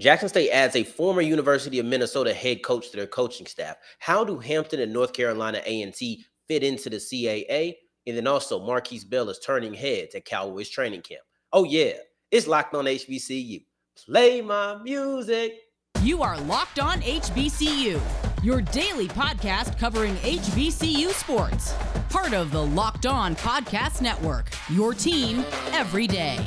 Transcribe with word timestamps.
Jackson 0.00 0.28
State 0.28 0.50
adds 0.50 0.76
a 0.76 0.84
former 0.84 1.20
University 1.20 1.80
of 1.80 1.86
Minnesota 1.86 2.32
head 2.32 2.62
coach 2.62 2.90
to 2.90 2.96
their 2.96 3.08
coaching 3.08 3.46
staff. 3.46 3.76
How 3.98 4.24
do 4.24 4.38
Hampton 4.38 4.78
and 4.80 4.92
North 4.92 5.12
Carolina 5.12 5.60
A&T 5.64 6.24
fit 6.46 6.62
into 6.62 6.88
the 6.88 6.98
CAA? 6.98 7.74
And 8.06 8.16
then 8.16 8.28
also 8.28 8.60
Markquese 8.60 9.08
Bell 9.08 9.28
is 9.28 9.40
turning 9.40 9.74
heads 9.74 10.14
at 10.14 10.24
Cowboys 10.24 10.68
training 10.68 11.02
camp. 11.02 11.22
Oh 11.52 11.64
yeah, 11.64 11.94
it's 12.30 12.46
locked 12.46 12.74
on 12.74 12.84
HBCU. 12.84 13.64
Play 14.06 14.40
my 14.40 14.80
music. 14.82 15.54
You 16.02 16.22
are 16.22 16.38
locked 16.42 16.78
on 16.78 17.00
HBCU, 17.00 18.00
your 18.44 18.60
daily 18.60 19.08
podcast 19.08 19.78
covering 19.78 20.14
HBCU 20.16 21.08
sports. 21.08 21.74
Part 22.08 22.34
of 22.34 22.52
the 22.52 22.64
Locked 22.64 23.06
On 23.06 23.34
Podcast 23.34 24.00
Network. 24.00 24.50
Your 24.70 24.94
team 24.94 25.44
every 25.72 26.06
day. 26.06 26.46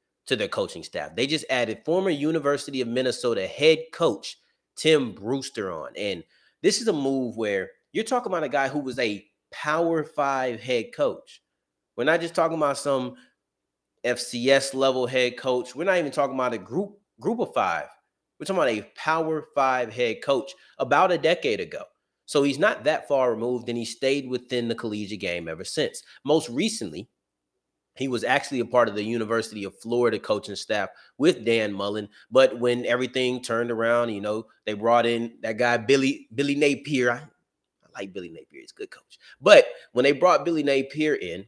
to 0.27 0.35
their 0.35 0.47
coaching 0.47 0.83
staff. 0.83 1.15
They 1.15 1.27
just 1.27 1.45
added 1.49 1.83
former 1.85 2.09
University 2.09 2.81
of 2.81 2.87
Minnesota 2.87 3.47
head 3.47 3.79
coach 3.91 4.37
Tim 4.75 5.13
Brewster 5.13 5.71
on. 5.71 5.91
And 5.97 6.23
this 6.61 6.81
is 6.81 6.87
a 6.87 6.93
move 6.93 7.37
where 7.37 7.69
you're 7.91 8.03
talking 8.03 8.31
about 8.31 8.43
a 8.43 8.49
guy 8.49 8.67
who 8.67 8.79
was 8.79 8.99
a 8.99 9.25
Power 9.51 10.03
5 10.03 10.59
head 10.59 10.93
coach. 10.95 11.41
We're 11.97 12.05
not 12.05 12.21
just 12.21 12.35
talking 12.35 12.57
about 12.57 12.77
some 12.77 13.15
FCS 14.05 14.73
level 14.73 15.05
head 15.05 15.37
coach. 15.37 15.75
We're 15.75 15.83
not 15.83 15.97
even 15.97 16.11
talking 16.11 16.35
about 16.35 16.53
a 16.53 16.57
group 16.57 16.97
group 17.19 17.39
of 17.39 17.53
5. 17.53 17.85
We're 18.39 18.45
talking 18.45 18.63
about 18.63 18.69
a 18.69 18.91
Power 18.95 19.47
5 19.53 19.93
head 19.93 20.23
coach 20.23 20.53
about 20.79 21.11
a 21.11 21.17
decade 21.17 21.59
ago. 21.59 21.83
So 22.25 22.43
he's 22.43 22.57
not 22.57 22.85
that 22.85 23.07
far 23.07 23.31
removed 23.31 23.67
and 23.67 23.77
he 23.77 23.85
stayed 23.85 24.29
within 24.29 24.67
the 24.67 24.75
collegiate 24.75 25.19
game 25.19 25.49
ever 25.49 25.65
since. 25.65 26.01
Most 26.23 26.49
recently, 26.49 27.09
he 27.95 28.07
was 28.07 28.23
actually 28.23 28.59
a 28.59 28.65
part 28.65 28.87
of 28.87 28.95
the 28.95 29.03
University 29.03 29.63
of 29.63 29.77
Florida 29.79 30.17
coaching 30.17 30.55
staff 30.55 30.89
with 31.17 31.45
Dan 31.45 31.73
Mullen. 31.73 32.09
But 32.31 32.59
when 32.59 32.85
everything 32.85 33.41
turned 33.41 33.71
around, 33.71 34.09
you 34.09 34.21
know, 34.21 34.47
they 34.65 34.73
brought 34.73 35.05
in 35.05 35.33
that 35.41 35.57
guy, 35.57 35.77
Billy, 35.77 36.27
Billy 36.33 36.55
Napier. 36.55 37.11
I, 37.11 37.15
I 37.15 37.99
like 37.99 38.13
Billy 38.13 38.29
Napier, 38.29 38.61
he's 38.61 38.71
a 38.71 38.79
good 38.79 38.91
coach. 38.91 39.19
But 39.41 39.65
when 39.91 40.03
they 40.03 40.13
brought 40.13 40.45
Billy 40.45 40.63
Napier 40.63 41.15
in, 41.15 41.45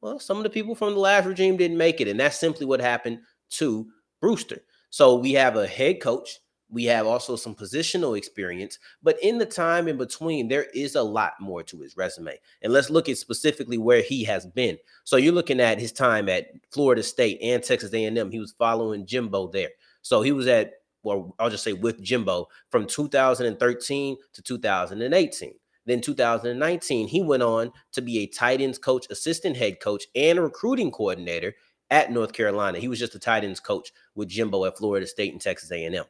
well, 0.00 0.18
some 0.18 0.36
of 0.36 0.44
the 0.44 0.50
people 0.50 0.74
from 0.74 0.94
the 0.94 1.00
last 1.00 1.26
regime 1.26 1.56
didn't 1.56 1.78
make 1.78 2.00
it. 2.00 2.08
And 2.08 2.20
that's 2.20 2.38
simply 2.38 2.66
what 2.66 2.80
happened 2.80 3.20
to 3.50 3.88
Brewster. 4.20 4.60
So 4.90 5.16
we 5.16 5.32
have 5.32 5.56
a 5.56 5.66
head 5.66 6.00
coach 6.00 6.38
we 6.70 6.84
have 6.84 7.06
also 7.06 7.36
some 7.36 7.54
positional 7.54 8.16
experience, 8.16 8.78
but 9.02 9.16
in 9.22 9.38
the 9.38 9.46
time 9.46 9.88
in 9.88 9.96
between, 9.96 10.48
there 10.48 10.66
is 10.74 10.94
a 10.94 11.02
lot 11.02 11.32
more 11.40 11.62
to 11.62 11.80
his 11.80 11.96
resume. 11.96 12.38
And 12.62 12.72
let's 12.72 12.90
look 12.90 13.08
at 13.08 13.16
specifically 13.16 13.78
where 13.78 14.02
he 14.02 14.24
has 14.24 14.46
been. 14.46 14.78
So 15.04 15.16
you're 15.16 15.32
looking 15.32 15.60
at 15.60 15.80
his 15.80 15.92
time 15.92 16.28
at 16.28 16.48
Florida 16.70 17.02
State 17.02 17.38
and 17.42 17.62
Texas 17.62 17.94
A&M. 17.94 18.30
He 18.30 18.38
was 18.38 18.52
following 18.52 19.06
Jimbo 19.06 19.48
there. 19.48 19.70
So 20.02 20.20
he 20.20 20.32
was 20.32 20.46
at, 20.46 20.74
or 21.02 21.32
I'll 21.38 21.50
just 21.50 21.64
say 21.64 21.72
with 21.72 22.02
Jimbo 22.02 22.48
from 22.70 22.86
2013 22.86 24.16
to 24.34 24.42
2018. 24.42 25.52
Then 25.86 26.02
2019, 26.02 27.08
he 27.08 27.22
went 27.22 27.42
on 27.42 27.72
to 27.92 28.02
be 28.02 28.18
a 28.18 28.26
tight 28.26 28.60
ends 28.60 28.78
coach, 28.78 29.06
assistant 29.08 29.56
head 29.56 29.80
coach, 29.80 30.04
and 30.14 30.38
recruiting 30.38 30.90
coordinator 30.90 31.54
at 31.88 32.12
North 32.12 32.34
Carolina. 32.34 32.78
He 32.78 32.88
was 32.88 32.98
just 32.98 33.14
a 33.14 33.18
tight 33.18 33.42
ends 33.42 33.58
coach 33.58 33.90
with 34.14 34.28
Jimbo 34.28 34.66
at 34.66 34.76
Florida 34.76 35.06
State 35.06 35.32
and 35.32 35.40
Texas 35.40 35.72
A&M. 35.72 36.04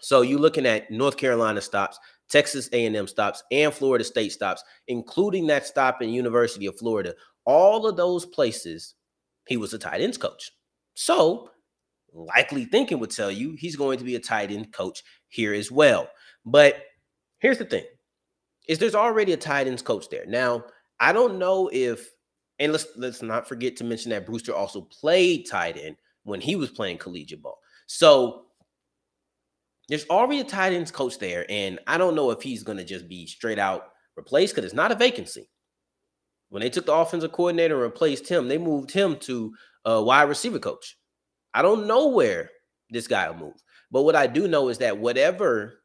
So 0.00 0.22
you're 0.22 0.38
looking 0.38 0.66
at 0.66 0.90
North 0.90 1.16
Carolina 1.16 1.60
stops, 1.60 1.98
Texas 2.28 2.68
A&M 2.72 3.06
stops, 3.06 3.42
and 3.50 3.72
Florida 3.72 4.04
State 4.04 4.32
stops, 4.32 4.62
including 4.86 5.46
that 5.48 5.66
stop 5.66 6.02
in 6.02 6.10
University 6.10 6.66
of 6.66 6.78
Florida. 6.78 7.14
All 7.44 7.86
of 7.86 7.96
those 7.96 8.26
places, 8.26 8.94
he 9.46 9.56
was 9.56 9.72
a 9.74 9.78
tight 9.78 10.00
ends 10.00 10.18
coach. 10.18 10.52
So 10.94 11.50
likely 12.12 12.64
thinking 12.64 12.98
would 12.98 13.10
tell 13.10 13.30
you 13.30 13.52
he's 13.52 13.76
going 13.76 13.98
to 13.98 14.04
be 14.04 14.16
a 14.16 14.20
tight 14.20 14.50
end 14.50 14.72
coach 14.72 15.02
here 15.28 15.54
as 15.54 15.70
well. 15.70 16.08
But 16.44 16.82
here's 17.38 17.58
the 17.58 17.64
thing: 17.64 17.84
is 18.68 18.78
there's 18.78 18.94
already 18.94 19.32
a 19.32 19.36
tight 19.36 19.66
ends 19.66 19.82
coach 19.82 20.08
there. 20.10 20.26
Now, 20.26 20.64
I 21.00 21.12
don't 21.12 21.38
know 21.38 21.70
if, 21.72 22.10
and 22.58 22.72
let's 22.72 22.86
let's 22.96 23.22
not 23.22 23.48
forget 23.48 23.76
to 23.76 23.84
mention 23.84 24.10
that 24.10 24.26
Brewster 24.26 24.54
also 24.54 24.82
played 24.82 25.48
tight 25.48 25.76
end 25.76 25.96
when 26.24 26.40
he 26.40 26.56
was 26.56 26.70
playing 26.70 26.98
collegiate 26.98 27.42
ball. 27.42 27.58
So 27.86 28.44
there's 29.88 30.06
already 30.08 30.40
a 30.40 30.44
tight 30.44 30.72
ends 30.72 30.90
coach 30.90 31.18
there, 31.18 31.46
and 31.48 31.78
I 31.86 31.98
don't 31.98 32.14
know 32.14 32.30
if 32.30 32.42
he's 32.42 32.62
going 32.62 32.78
to 32.78 32.84
just 32.84 33.08
be 33.08 33.26
straight 33.26 33.58
out 33.58 33.84
replaced 34.16 34.54
because 34.54 34.66
it's 34.66 34.74
not 34.74 34.92
a 34.92 34.96
vacancy. 34.96 35.48
When 36.50 36.62
they 36.62 36.70
took 36.70 36.86
the 36.86 36.94
offensive 36.94 37.32
coordinator 37.32 37.74
and 37.74 37.82
replaced 37.82 38.28
him, 38.28 38.48
they 38.48 38.58
moved 38.58 38.90
him 38.90 39.16
to 39.20 39.52
a 39.84 40.02
wide 40.02 40.28
receiver 40.28 40.58
coach. 40.58 40.98
I 41.54 41.62
don't 41.62 41.86
know 41.86 42.08
where 42.08 42.50
this 42.90 43.06
guy 43.06 43.28
will 43.28 43.36
move, 43.36 43.62
but 43.90 44.02
what 44.02 44.16
I 44.16 44.26
do 44.26 44.48
know 44.48 44.68
is 44.68 44.78
that 44.78 44.98
whatever 44.98 45.77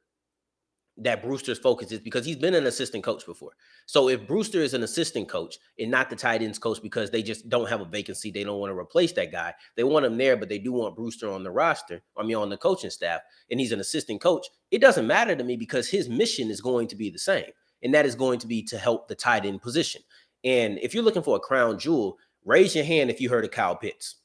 that 0.98 1.24
Brewster's 1.24 1.58
focus 1.58 1.92
is 1.92 2.00
because 2.00 2.26
he's 2.26 2.36
been 2.36 2.54
an 2.54 2.68
assistant 2.68 3.04
coach 3.04 3.26
before. 3.26 3.52
So 3.88 4.09
if 4.09 4.28
Brewster 4.28 4.59
is 4.59 4.76
an 4.76 4.84
assistant 4.84 5.28
coach 5.28 5.58
and 5.80 5.90
not 5.90 6.09
the 6.09 6.16
tight 6.16 6.44
ends 6.44 6.59
coach 6.59 6.81
because 6.81 7.09
they 7.09 7.24
just 7.24 7.50
don't 7.50 7.68
have 7.68 7.81
a 7.81 7.86
vacancy, 7.86 8.30
they 8.30 8.44
don't 8.44 8.59
want 8.59 8.72
to 8.72 8.78
replace 8.78 9.12
that 9.14 9.31
guy. 9.31 9.54
They 9.76 9.84
want 9.84 10.06
him 10.06 10.18
there, 10.18 10.38
but 10.38 10.50
they 10.50 10.59
do 10.59 10.72
want 10.72 10.96
Brewster 10.96 11.31
on 11.31 11.44
the 11.44 11.52
roster. 11.52 12.04
I 12.16 12.24
mean, 12.24 12.36
on 12.36 12.50
the 12.50 12.58
coaching 12.58 12.92
staff, 12.92 13.22
and 13.50 13.59
he's 13.59 13.72
an 13.72 13.80
assistant 13.80 14.22
coach. 14.22 14.48
It 14.70 14.81
doesn't 14.81 15.08
matter 15.08 15.36
to 15.36 15.44
me 15.44 15.58
because 15.58 15.90
his 15.90 16.09
mission 16.09 16.52
is 16.52 16.62
going 16.62 16.88
to 16.88 16.96
be 16.96 17.10
the 17.10 17.20
same, 17.20 17.50
and 17.81 17.94
that 17.94 18.06
is 18.06 18.16
going 18.16 18.40
to 18.40 18.48
be 18.48 18.62
to 18.64 18.78
help 18.78 19.08
the 19.08 19.16
tight 19.16 19.46
end 19.46 19.62
position. 19.62 20.04
And 20.44 20.78
if 20.80 20.94
you're 20.94 21.04
looking 21.04 21.24
for 21.24 21.38
a 21.38 21.40
crown 21.40 21.80
jewel, 21.80 22.18
raise 22.46 22.75
your 22.75 22.86
hand 22.86 23.10
if 23.10 23.20
you 23.20 23.30
heard 23.30 23.46
of 23.46 23.52
Kyle 23.52 23.75
Pitts, 23.75 24.18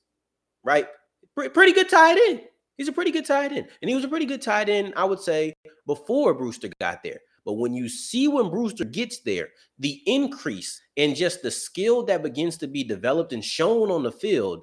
right? 0.65 0.87
Pretty 1.35 1.73
good 1.73 1.89
tight 1.89 2.19
end. 2.29 2.43
He's 2.78 2.89
a 2.89 2.93
pretty 2.93 3.11
good 3.11 3.27
tight 3.27 3.53
end. 3.53 3.69
And 3.83 3.89
he 3.89 3.94
was 3.94 4.05
a 4.05 4.09
pretty 4.09 4.25
good 4.25 4.41
tight 4.41 4.69
end, 4.69 4.94
I 4.97 5.05
would 5.05 5.21
say, 5.21 5.53
before 5.87 6.33
Brewster 6.33 6.71
got 6.81 7.03
there. 7.03 7.19
But 7.44 7.55
when 7.55 7.75
you 7.75 7.89
see 7.89 8.28
when 8.28 8.50
Brewster 8.50 8.84
gets 8.84 9.21
there, 9.21 9.49
the 9.78 10.00
increase 10.06 10.81
in 10.97 11.15
just 11.15 11.43
the 11.43 11.50
skill 11.50 12.05
that 12.05 12.22
begins 12.22 12.56
to 12.59 12.69
be 12.69 12.84
developed 12.84 13.33
and 13.33 13.44
shown 13.44 13.91
on 13.91 14.03
the 14.03 14.12
field 14.12 14.62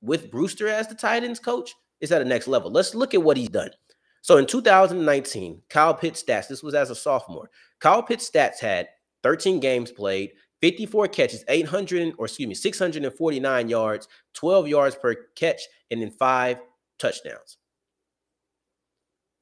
with 0.00 0.30
Brewster 0.30 0.68
as 0.68 0.88
the 0.88 0.94
tight 0.94 1.24
ends 1.24 1.38
coach 1.38 1.74
is 2.00 2.12
at 2.12 2.22
a 2.22 2.24
next 2.24 2.48
level. 2.48 2.70
Let's 2.70 2.94
look 2.94 3.12
at 3.12 3.22
what 3.22 3.36
he's 3.36 3.48
done. 3.48 3.70
So 4.22 4.38
in 4.38 4.46
2019, 4.46 5.62
Kyle 5.68 5.94
Pitts 5.94 6.22
stats, 6.22 6.48
this 6.48 6.62
was 6.62 6.74
as 6.74 6.90
a 6.90 6.94
sophomore. 6.94 7.50
Kyle 7.80 8.02
Pitts 8.02 8.28
stats 8.28 8.60
had 8.60 8.88
13 9.22 9.60
games 9.60 9.92
played, 9.92 10.30
54 10.62 11.08
catches, 11.08 11.44
800 11.48 12.14
or 12.18 12.26
excuse 12.26 12.48
me, 12.48 12.54
649 12.54 13.68
yards, 13.68 14.08
12 14.34 14.68
yards 14.68 14.96
per 14.96 15.14
catch, 15.36 15.60
and 15.90 16.00
then 16.00 16.10
five 16.10 16.58
touchdowns. 16.98 17.58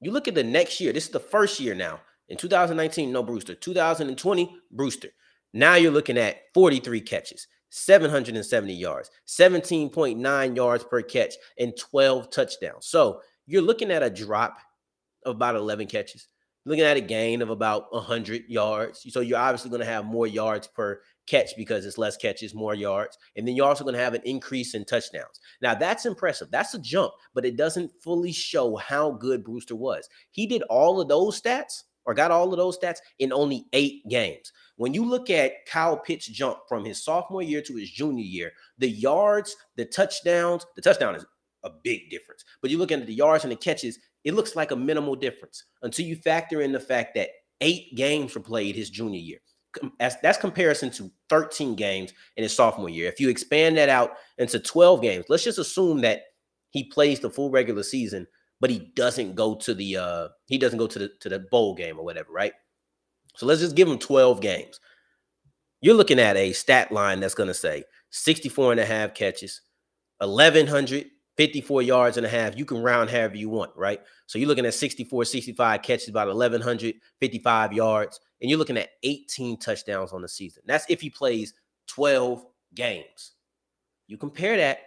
You 0.01 0.11
look 0.11 0.29
at 0.29 0.35
the 0.35 0.45
next 0.45 0.81
year, 0.81 0.93
this 0.93 1.05
is 1.05 1.11
the 1.11 1.21
first 1.21 1.61
year 1.61 1.75
now. 1.75 2.01
In 2.29 2.37
2019, 2.37 3.13
no 3.13 3.23
Brewster. 3.23 3.55
2020, 3.55 4.57
Brewster. 4.71 5.09
Now 5.53 5.75
you're 5.77 5.93
looking 5.93 6.19
at 6.19 6.41
43 6.53 7.01
catches, 7.01 7.47
770 7.71 8.73
yards, 8.73 9.11
17.9 9.29 10.57
yards 10.57 10.85
per 10.85 11.03
catch, 11.03 11.35
and 11.59 11.77
12 11.77 12.31
touchdowns. 12.31 12.87
So 12.87 13.21
you're 13.47 13.63
looking 13.63 13.91
at 13.91 14.03
a 14.03 14.11
drop 14.11 14.59
of 15.25 15.37
about 15.37 15.55
11 15.55 15.87
catches, 15.87 16.27
looking 16.67 16.85
at 16.85 16.97
a 16.97 17.01
gain 17.01 17.41
of 17.41 17.51
about 17.51 17.93
100 17.93 18.45
yards. 18.49 19.07
So 19.11 19.21
you're 19.21 19.39
obviously 19.39 19.71
going 19.71 19.81
to 19.81 19.87
have 19.87 20.05
more 20.05 20.27
yards 20.27 20.67
per 20.67 21.01
catch 21.27 21.51
because 21.57 21.87
it's 21.87 21.99
less 21.99 22.17
catches, 22.17 22.55
more 22.55 22.75
yards. 22.75 23.19
And 23.37 23.47
then 23.47 23.57
you're 23.57 23.67
also 23.67 23.85
going 23.85 23.95
to 23.95 24.03
have 24.03 24.15
an 24.15 24.23
increase 24.25 24.75
in 24.75 24.85
touchdowns. 24.85 25.41
Now, 25.63 25.75
that's 25.75 26.07
impressive. 26.07 26.49
That's 26.51 26.75
a 26.75 26.79
jump, 26.79 27.13
but 27.35 27.45
it 27.45 27.57
doesn't 27.57 27.93
fully 28.03 28.33
show 28.33 28.77
how 28.77 29.13
good 29.13 29.45
Brewster 29.45 29.77
was. 29.77 30.09
He 30.31 30.47
did 30.47 30.63
all 30.65 31.01
of 31.01 31.09
those 31.09 31.41
stats 31.41 31.83
or 32.07 32.15
got 32.15 32.31
all 32.31 32.53
of 32.53 32.59
those 32.59 32.79
stats 32.79 32.99
in 33.19 33.33
only 33.33 33.67
eight 33.73 34.07
games. 34.09 34.53
When 34.77 34.93
you 34.93 35.05
look 35.05 35.31
at 35.31 35.65
Kyle 35.67 35.97
Pitts' 35.97 36.27
jump 36.27 36.59
from 36.69 36.85
his 36.85 37.03
sophomore 37.03 37.43
year 37.43 37.63
to 37.63 37.77
his 37.77 37.91
junior 37.91 38.25
year, 38.25 38.53
the 38.79 38.89
yards, 38.89 39.57
the 39.77 39.87
touchdowns, 39.87 40.67
the 40.77 40.83
touchdown 40.83 41.15
is 41.15 41.25
a 41.63 41.71
big 41.83 42.11
difference. 42.11 42.45
But 42.61 42.71
you 42.71 42.79
look 42.79 42.93
at 42.93 43.07
the 43.07 43.15
yards 43.15 43.45
and 43.45 43.53
the 43.53 43.57
catches, 43.57 43.99
it 44.25 44.35
looks 44.35 44.57
like 44.57 44.71
a 44.71 44.77
minimal 44.77 45.15
difference 45.15 45.65
until 45.83 46.05
you 46.05 46.17
factor 46.17 46.61
in 46.61 46.73
the 46.73 46.81
fact 46.81 47.15
that 47.15 47.31
eight 47.61 47.95
games 47.97 48.35
were 48.35 48.41
played 48.41 48.75
his 48.77 48.91
junior 48.91 49.21
year. 49.21 49.39
That's, 49.99 50.17
that's 50.17 50.39
comparison 50.39 50.91
to 50.93 51.11
13 51.29 51.75
games 51.75 52.13
in 52.37 52.43
his 52.43 52.55
sophomore 52.55 52.89
year. 52.89 53.09
If 53.09 53.21
you 53.21 53.29
expand 53.29 53.77
that 53.77 53.89
out 53.89 54.13
into 54.39 54.59
12 54.59 55.03
games, 55.03 55.27
let's 55.29 55.45
just 55.45 55.59
assume 55.59 56.01
that 56.03 56.23
he 56.71 56.85
plays 56.85 57.21
the 57.21 57.31
full 57.31 57.51
regular 57.51 57.83
season, 57.83 58.27
but 58.61 58.71
he 58.71 58.91
doesn't 58.97 59.35
go 59.35 59.55
to 59.55 59.75
the 59.75 59.97
uh 59.97 60.29
he 60.47 60.59
doesn't 60.59 60.79
go 60.79 60.87
to 60.87 60.99
the 60.99 61.11
to 61.21 61.29
the 61.29 61.39
bowl 61.51 61.75
game 61.75 61.99
or 61.99 62.05
whatever, 62.05 62.33
right? 62.33 62.53
So 63.37 63.47
let's 63.47 63.61
just 63.61 63.77
give 63.77 63.89
him 63.89 63.99
12 63.99 64.41
games. 64.41 64.81
You're 65.81 65.95
looking 65.95 66.19
at 66.19 66.37
a 66.37 66.53
stat 66.53 66.93
line 66.93 67.21
that's 67.21 67.35
going 67.35 67.49
to 67.49 67.55
say 67.55 67.85
64 68.11 68.73
and 68.73 68.81
a 68.81 68.87
half 68.87 69.13
catches, 69.13 69.61
1154 70.19 71.83
yards 71.83 72.17
and 72.17 72.25
a 72.25 72.29
half. 72.29 72.57
You 72.57 72.65
can 72.65 72.83
round 72.83 73.11
however 73.11 73.37
you 73.37 73.51
want, 73.51 73.73
right? 73.77 74.01
So 74.27 74.39
you're 74.39 74.49
looking 74.49 74.67
at 74.67 74.75
64, 74.75 75.25
65 75.25 75.83
catches, 75.83 76.09
about 76.09 76.29
1155 76.29 77.73
yards, 77.73 78.21
and 78.45 78.51
you're 78.51 78.59
looking 78.59 78.77
at 78.77 78.91
18 79.05 79.57
touchdowns 79.57 80.13
on 80.13 80.21
the 80.21 80.29
season. 80.29 80.63
That's 80.67 80.85
if 80.91 81.01
he 81.01 81.09
plays 81.09 81.55
12 81.87 82.45
games. 82.75 83.33
You 84.07 84.19
compare 84.19 84.59
that, 84.59 84.81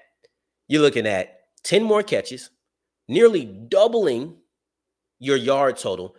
you're 0.67 0.83
looking 0.83 1.07
at 1.07 1.39
10 1.63 1.81
more 1.81 2.03
catches, 2.03 2.51
nearly 3.07 3.45
doubling 3.45 4.35
your 5.17 5.37
yard 5.37 5.77
total. 5.77 6.15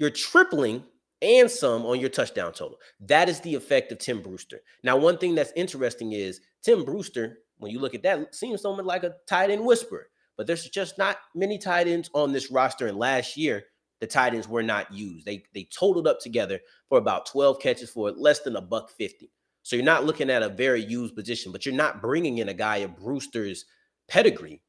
You're 0.00 0.10
tripling 0.10 0.82
and 1.22 1.48
some 1.48 1.86
on 1.86 2.00
your 2.00 2.08
touchdown 2.08 2.52
total. 2.52 2.78
That 2.98 3.28
is 3.28 3.38
the 3.42 3.54
effect 3.54 3.92
of 3.92 3.98
Tim 3.98 4.20
Brewster. 4.20 4.60
Now, 4.82 4.96
one 4.96 5.18
thing 5.18 5.36
that's 5.36 5.52
interesting 5.54 6.14
is 6.14 6.40
Tim 6.64 6.84
Brewster, 6.84 7.38
when 7.58 7.70
you 7.70 7.78
look 7.78 7.94
at 7.94 8.02
that, 8.02 8.34
seems 8.34 8.60
somewhat 8.60 8.86
like 8.86 9.04
a 9.04 9.14
tight 9.28 9.50
end 9.50 9.64
whisperer, 9.64 10.08
but 10.36 10.48
there's 10.48 10.68
just 10.68 10.98
not 10.98 11.18
many 11.32 11.58
tight 11.58 11.86
ends 11.86 12.10
on 12.12 12.32
this 12.32 12.50
roster. 12.50 12.88
And 12.88 12.98
last 12.98 13.36
year, 13.36 13.66
the 14.02 14.08
tight 14.08 14.34
ends 14.34 14.48
were 14.48 14.64
not 14.64 14.92
used. 14.92 15.24
They 15.24 15.44
they 15.54 15.68
totaled 15.72 16.08
up 16.08 16.18
together 16.18 16.58
for 16.88 16.98
about 16.98 17.24
12 17.26 17.60
catches 17.60 17.88
for 17.88 18.10
less 18.10 18.40
than 18.40 18.56
a 18.56 18.60
buck 18.60 18.90
50. 18.90 19.30
So 19.62 19.76
you're 19.76 19.84
not 19.84 20.04
looking 20.04 20.28
at 20.28 20.42
a 20.42 20.48
very 20.48 20.84
used 20.84 21.14
position, 21.14 21.52
but 21.52 21.64
you're 21.64 21.72
not 21.72 22.02
bringing 22.02 22.38
in 22.38 22.48
a 22.48 22.54
guy 22.54 22.78
of 22.78 22.96
Brewster's 22.96 23.64
pedigree 24.08 24.60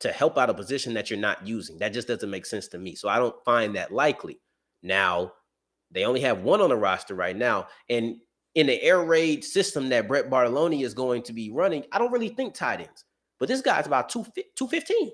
to 0.00 0.12
help 0.12 0.36
out 0.36 0.50
a 0.50 0.54
position 0.54 0.92
that 0.92 1.08
you're 1.08 1.18
not 1.18 1.46
using. 1.46 1.78
That 1.78 1.94
just 1.94 2.08
doesn't 2.08 2.28
make 2.28 2.44
sense 2.44 2.68
to 2.68 2.78
me. 2.78 2.94
So 2.94 3.08
I 3.08 3.16
don't 3.16 3.42
find 3.42 3.74
that 3.74 3.90
likely. 3.90 4.38
Now, 4.82 5.32
they 5.90 6.04
only 6.04 6.20
have 6.20 6.42
one 6.42 6.60
on 6.60 6.68
the 6.68 6.76
roster 6.76 7.14
right 7.14 7.34
now. 7.34 7.68
And 7.88 8.16
in 8.54 8.66
the 8.66 8.82
air 8.82 9.02
raid 9.02 9.44
system 9.44 9.88
that 9.88 10.08
Brett 10.08 10.28
Bartalone 10.28 10.84
is 10.84 10.92
going 10.92 11.22
to 11.22 11.32
be 11.32 11.50
running, 11.50 11.84
I 11.90 11.98
don't 11.98 12.12
really 12.12 12.28
think 12.28 12.52
tight 12.52 12.80
ends. 12.80 13.06
But 13.40 13.48
this 13.48 13.62
guy's 13.62 13.86
about 13.86 14.10
2 14.10 14.26
215. 14.56 15.12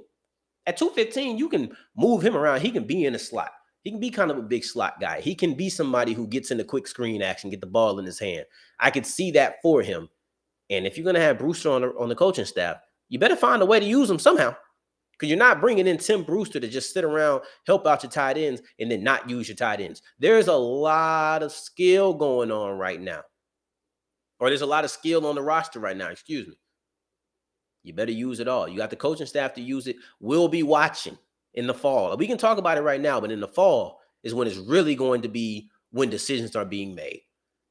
At 0.68 0.76
215, 0.76 1.38
you 1.38 1.48
can 1.48 1.74
move 1.96 2.22
him 2.22 2.36
around. 2.36 2.60
He 2.60 2.70
can 2.70 2.84
be 2.84 3.06
in 3.06 3.14
a 3.14 3.18
slot. 3.18 3.52
He 3.84 3.90
can 3.90 4.00
be 4.00 4.10
kind 4.10 4.30
of 4.30 4.36
a 4.36 4.42
big 4.42 4.64
slot 4.64 5.00
guy. 5.00 5.22
He 5.22 5.34
can 5.34 5.54
be 5.54 5.70
somebody 5.70 6.12
who 6.12 6.26
gets 6.26 6.50
in 6.50 6.58
the 6.58 6.64
quick 6.64 6.86
screen 6.86 7.22
action, 7.22 7.48
get 7.48 7.62
the 7.62 7.66
ball 7.66 7.98
in 7.98 8.04
his 8.04 8.18
hand. 8.18 8.44
I 8.78 8.90
could 8.90 9.06
see 9.06 9.30
that 9.30 9.62
for 9.62 9.80
him. 9.80 10.10
And 10.68 10.86
if 10.86 10.98
you're 10.98 11.04
going 11.04 11.14
to 11.14 11.22
have 11.22 11.38
Brewster 11.38 11.70
on 11.70 11.80
the, 11.80 11.88
on 11.98 12.10
the 12.10 12.14
coaching 12.14 12.44
staff, 12.44 12.76
you 13.08 13.18
better 13.18 13.34
find 13.34 13.62
a 13.62 13.66
way 13.66 13.80
to 13.80 13.86
use 13.86 14.10
him 14.10 14.18
somehow. 14.18 14.54
Because 15.12 15.30
you're 15.30 15.38
not 15.38 15.62
bringing 15.62 15.86
in 15.86 15.96
Tim 15.96 16.22
Brewster 16.22 16.60
to 16.60 16.68
just 16.68 16.92
sit 16.92 17.02
around, 17.02 17.44
help 17.66 17.86
out 17.86 18.02
your 18.02 18.10
tight 18.10 18.36
ends, 18.36 18.60
and 18.78 18.90
then 18.90 19.02
not 19.02 19.30
use 19.30 19.48
your 19.48 19.56
tight 19.56 19.80
ends. 19.80 20.02
There's 20.18 20.48
a 20.48 20.52
lot 20.52 21.42
of 21.42 21.50
skill 21.50 22.12
going 22.12 22.52
on 22.52 22.76
right 22.76 23.00
now. 23.00 23.22
Or 24.38 24.50
there's 24.50 24.60
a 24.60 24.66
lot 24.66 24.84
of 24.84 24.90
skill 24.90 25.24
on 25.24 25.34
the 25.34 25.42
roster 25.42 25.80
right 25.80 25.96
now, 25.96 26.10
excuse 26.10 26.46
me. 26.46 26.58
You 27.82 27.92
better 27.92 28.12
use 28.12 28.40
it 28.40 28.48
all. 28.48 28.68
You 28.68 28.76
got 28.76 28.90
the 28.90 28.96
coaching 28.96 29.26
staff 29.26 29.54
to 29.54 29.62
use 29.62 29.86
it. 29.86 29.96
We'll 30.20 30.48
be 30.48 30.62
watching 30.62 31.16
in 31.54 31.66
the 31.66 31.74
fall. 31.74 32.16
We 32.16 32.26
can 32.26 32.38
talk 32.38 32.58
about 32.58 32.78
it 32.78 32.82
right 32.82 33.00
now, 33.00 33.20
but 33.20 33.30
in 33.30 33.40
the 33.40 33.48
fall 33.48 34.00
is 34.22 34.34
when 34.34 34.46
it's 34.46 34.56
really 34.56 34.94
going 34.94 35.22
to 35.22 35.28
be 35.28 35.70
when 35.90 36.10
decisions 36.10 36.54
are 36.56 36.64
being 36.64 36.94
made. 36.94 37.22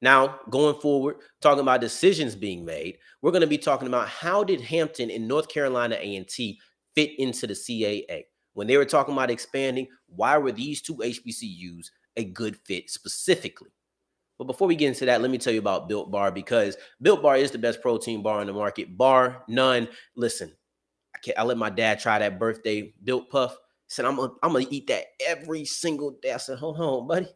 Now, 0.01 0.39
going 0.50 0.80
forward, 0.80 1.18
talking 1.42 1.62
about 1.62 1.81
decisions 1.81 2.36
being 2.36 2.63
made, 2.63 3.00
we're 3.21 3.31
going 3.31 3.42
to 3.42 3.48
be 3.48 3.57
talking 3.57 3.88
about 3.88 4.07
how 4.07 4.44
did 4.44 4.62
Hampton 4.62 5.09
in 5.09 5.27
North 5.27 5.50
Carolina 5.50 5.98
A&T 6.00 6.60
fit 6.94 7.12
into 7.19 7.48
the 7.48 7.53
CAA. 7.53 8.24
When 8.53 8.68
they 8.68 8.77
were 8.77 8.86
talking 8.86 9.13
about 9.13 9.31
expanding, 9.31 9.88
why 10.07 10.38
were 10.38 10.51
these 10.51 10.81
two 10.81 10.95
HBCUs 10.95 11.89
a 12.15 12.25
good 12.25 12.57
fit 12.57 12.89
specifically? 12.89 13.69
But 14.38 14.45
before 14.45 14.68
we 14.68 14.75
get 14.75 14.89
into 14.89 15.06
that, 15.06 15.22
let 15.22 15.31
me 15.31 15.38
tell 15.38 15.54
you 15.54 15.60
about 15.60 15.89
Built 15.89 16.12
Bar 16.12 16.31
because 16.31 16.78
Built 17.01 17.22
Bar 17.22 17.38
is 17.38 17.51
the 17.51 17.57
best 17.57 17.81
protein 17.81 18.22
bar 18.22 18.42
in 18.42 18.48
the 18.48 18.54
market, 18.54 18.95
bar 18.98 19.44
none. 19.48 19.88
Listen, 20.16 20.54
I, 21.16 21.19
can't, 21.19 21.39
I 21.39 21.44
let 21.44 21.57
my 21.57 21.69
dad 21.69 22.00
try 22.00 22.19
that 22.19 22.39
birthday 22.39 22.94
Built 23.04 23.30
Puff. 23.30 23.57
said, 23.88 24.06
I'm 24.06 24.16
gonna, 24.16 24.34
I'm 24.44 24.54
gonna 24.54 24.66
eat 24.69 24.88
that 24.88 25.06
every 25.25 25.66
single 25.66 26.18
day. 26.22 26.34
I 26.34 26.38
said, 26.38 26.60
hold 26.60 26.80
on, 26.80 27.07
buddy. 27.07 27.28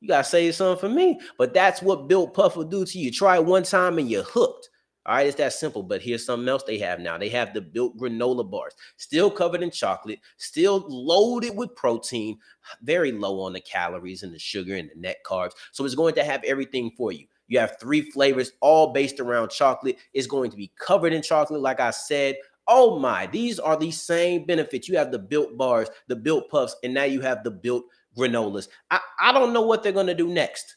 You 0.00 0.08
gotta 0.08 0.24
save 0.24 0.54
something 0.54 0.88
for 0.88 0.94
me. 0.94 1.20
But 1.38 1.52
that's 1.52 1.82
what 1.82 2.08
Built 2.08 2.34
Puff 2.34 2.56
will 2.56 2.64
do 2.64 2.84
to 2.84 2.98
you. 2.98 3.10
Try 3.10 3.36
it 3.36 3.44
one 3.44 3.62
time 3.62 3.98
and 3.98 4.10
you're 4.10 4.22
hooked. 4.22 4.70
All 5.06 5.14
right, 5.14 5.26
it's 5.26 5.36
that 5.36 5.52
simple. 5.52 5.84
But 5.84 6.02
here's 6.02 6.26
something 6.26 6.48
else 6.48 6.64
they 6.64 6.78
have 6.78 6.98
now. 6.98 7.16
They 7.16 7.28
have 7.28 7.54
the 7.54 7.60
built 7.60 7.96
granola 7.96 8.48
bars, 8.48 8.74
still 8.96 9.30
covered 9.30 9.62
in 9.62 9.70
chocolate, 9.70 10.18
still 10.36 10.84
loaded 10.88 11.56
with 11.56 11.76
protein, 11.76 12.38
very 12.82 13.12
low 13.12 13.40
on 13.40 13.52
the 13.52 13.60
calories 13.60 14.24
and 14.24 14.34
the 14.34 14.38
sugar 14.38 14.74
and 14.74 14.90
the 14.90 15.00
net 15.00 15.18
carbs. 15.24 15.52
So 15.70 15.84
it's 15.84 15.94
going 15.94 16.14
to 16.16 16.24
have 16.24 16.42
everything 16.42 16.90
for 16.96 17.12
you. 17.12 17.26
You 17.46 17.60
have 17.60 17.78
three 17.78 18.10
flavors, 18.10 18.50
all 18.60 18.92
based 18.92 19.20
around 19.20 19.50
chocolate. 19.50 19.98
It's 20.12 20.26
going 20.26 20.50
to 20.50 20.56
be 20.56 20.72
covered 20.76 21.12
in 21.12 21.22
chocolate, 21.22 21.60
like 21.60 21.78
I 21.78 21.90
said. 21.90 22.36
Oh 22.66 22.98
my, 22.98 23.28
these 23.28 23.60
are 23.60 23.76
the 23.76 23.92
same 23.92 24.44
benefits. 24.44 24.88
You 24.88 24.98
have 24.98 25.12
the 25.12 25.20
built 25.20 25.56
bars, 25.56 25.88
the 26.08 26.16
built 26.16 26.50
puffs, 26.50 26.74
and 26.82 26.92
now 26.92 27.04
you 27.04 27.20
have 27.20 27.44
the 27.44 27.52
built 27.52 27.84
granolas. 28.18 28.66
I, 28.90 28.98
I 29.20 29.32
don't 29.32 29.52
know 29.52 29.62
what 29.62 29.84
they're 29.84 29.92
going 29.92 30.08
to 30.08 30.14
do 30.14 30.26
next. 30.26 30.74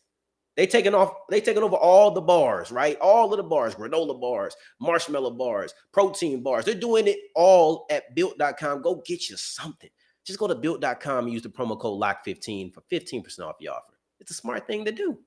They 0.59 0.67
taking 0.67 0.93
off, 0.93 1.13
they 1.29 1.39
taking 1.39 1.63
over 1.63 1.77
all 1.77 2.11
the 2.11 2.19
bars, 2.19 2.69
right? 2.69 2.97
All 2.99 3.31
of 3.31 3.37
the 3.37 3.43
bars, 3.43 3.75
granola 3.75 4.19
bars, 4.19 4.57
marshmallow 4.81 5.31
bars, 5.31 5.73
protein 5.93 6.43
bars. 6.43 6.65
They're 6.65 6.75
doing 6.75 7.07
it 7.07 7.15
all 7.33 7.85
at 7.89 8.13
built.com. 8.13 8.81
Go 8.81 9.01
get 9.05 9.29
you 9.29 9.37
something. 9.37 9.89
Just 10.25 10.37
go 10.37 10.49
to 10.49 10.55
built.com 10.55 11.23
and 11.23 11.33
use 11.33 11.43
the 11.43 11.49
promo 11.49 11.79
code 11.79 12.01
LOCK15 12.01 12.73
for 12.73 12.81
15% 12.91 13.39
off 13.39 13.55
your 13.61 13.71
offer. 13.71 13.93
It's 14.19 14.31
a 14.31 14.33
smart 14.33 14.67
thing 14.67 14.83
to 14.83 14.91
do. 14.91 15.17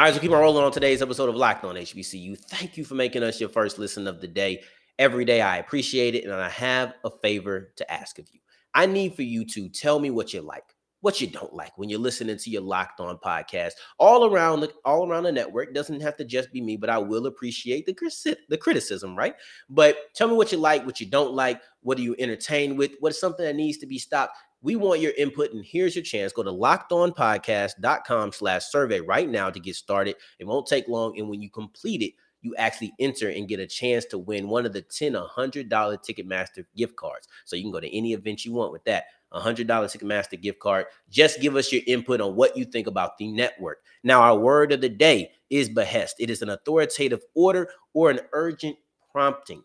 All 0.00 0.06
right, 0.06 0.14
so 0.14 0.20
keep 0.22 0.30
on 0.30 0.40
rolling 0.40 0.64
on 0.64 0.72
today's 0.72 1.02
episode 1.02 1.28
of 1.28 1.34
Locked 1.36 1.62
On 1.62 1.74
HBCU. 1.74 2.38
Thank 2.46 2.78
you 2.78 2.86
for 2.86 2.94
making 2.94 3.22
us 3.22 3.38
your 3.38 3.50
first 3.50 3.78
listen 3.78 4.06
of 4.06 4.22
the 4.22 4.26
day. 4.26 4.62
Every 4.98 5.26
day, 5.26 5.42
I 5.42 5.58
appreciate 5.58 6.14
it, 6.14 6.24
and 6.24 6.32
I 6.32 6.48
have 6.48 6.94
a 7.04 7.10
favor 7.10 7.74
to 7.76 7.92
ask 7.92 8.18
of 8.18 8.26
you. 8.32 8.40
I 8.72 8.86
need 8.86 9.14
for 9.14 9.24
you 9.24 9.44
to 9.48 9.68
tell 9.68 9.98
me 10.00 10.10
what 10.10 10.32
you 10.32 10.40
like, 10.40 10.64
what 11.02 11.20
you 11.20 11.26
don't 11.26 11.52
like 11.52 11.76
when 11.76 11.90
you're 11.90 12.00
listening 12.00 12.38
to 12.38 12.48
your 12.48 12.62
Locked 12.62 12.98
On 13.00 13.18
podcast 13.18 13.72
all 13.98 14.24
around 14.24 14.60
the 14.60 14.72
all 14.86 15.06
around 15.06 15.24
the 15.24 15.32
network. 15.32 15.74
Doesn't 15.74 16.00
have 16.00 16.16
to 16.16 16.24
just 16.24 16.50
be 16.50 16.62
me, 16.62 16.78
but 16.78 16.88
I 16.88 16.96
will 16.96 17.26
appreciate 17.26 17.84
the 17.84 18.36
the 18.48 18.56
criticism, 18.56 19.14
right? 19.14 19.34
But 19.68 20.14
tell 20.14 20.28
me 20.28 20.34
what 20.34 20.50
you 20.50 20.56
like, 20.56 20.86
what 20.86 21.00
you 21.00 21.10
don't 21.10 21.34
like. 21.34 21.60
What 21.82 21.98
are 21.98 22.02
you 22.02 22.16
entertained 22.18 22.78
with? 22.78 22.92
What 23.00 23.12
is 23.12 23.20
something 23.20 23.44
that 23.44 23.54
needs 23.54 23.76
to 23.76 23.86
be 23.86 23.98
stopped? 23.98 24.34
We 24.62 24.76
want 24.76 25.00
your 25.00 25.12
input, 25.16 25.52
and 25.52 25.64
here's 25.64 25.96
your 25.96 26.04
chance. 26.04 26.32
Go 26.32 26.42
to 26.42 26.50
lockedonpodcast.com 26.50 28.32
slash 28.32 28.64
survey 28.64 29.00
right 29.00 29.28
now 29.28 29.48
to 29.50 29.58
get 29.58 29.74
started. 29.74 30.16
It 30.38 30.46
won't 30.46 30.66
take 30.66 30.86
long. 30.86 31.18
And 31.18 31.28
when 31.30 31.40
you 31.40 31.50
complete 31.50 32.02
it, 32.02 32.12
you 32.42 32.54
actually 32.56 32.92
enter 32.98 33.28
and 33.28 33.48
get 33.48 33.60
a 33.60 33.66
chance 33.66 34.04
to 34.06 34.18
win 34.18 34.48
one 34.48 34.66
of 34.66 34.72
the 34.72 34.82
10 34.82 35.12
$100 35.12 35.68
Ticketmaster 35.68 36.64
gift 36.76 36.96
cards. 36.96 37.28
So 37.44 37.56
you 37.56 37.62
can 37.62 37.72
go 37.72 37.80
to 37.80 37.96
any 37.96 38.12
event 38.12 38.44
you 38.44 38.52
want 38.52 38.72
with 38.72 38.84
that. 38.84 39.04
$100 39.32 39.66
Ticketmaster 39.66 40.40
gift 40.40 40.58
card. 40.58 40.86
Just 41.08 41.40
give 41.40 41.56
us 41.56 41.72
your 41.72 41.82
input 41.86 42.20
on 42.20 42.34
what 42.34 42.56
you 42.56 42.64
think 42.64 42.86
about 42.86 43.16
the 43.16 43.28
network. 43.28 43.78
Now, 44.02 44.22
our 44.22 44.36
word 44.36 44.72
of 44.72 44.80
the 44.80 44.88
day 44.88 45.30
is 45.50 45.68
behest. 45.68 46.16
It 46.18 46.30
is 46.30 46.42
an 46.42 46.50
authoritative 46.50 47.20
order 47.34 47.68
or 47.94 48.10
an 48.10 48.20
urgent 48.32 48.76
prompting. 49.12 49.62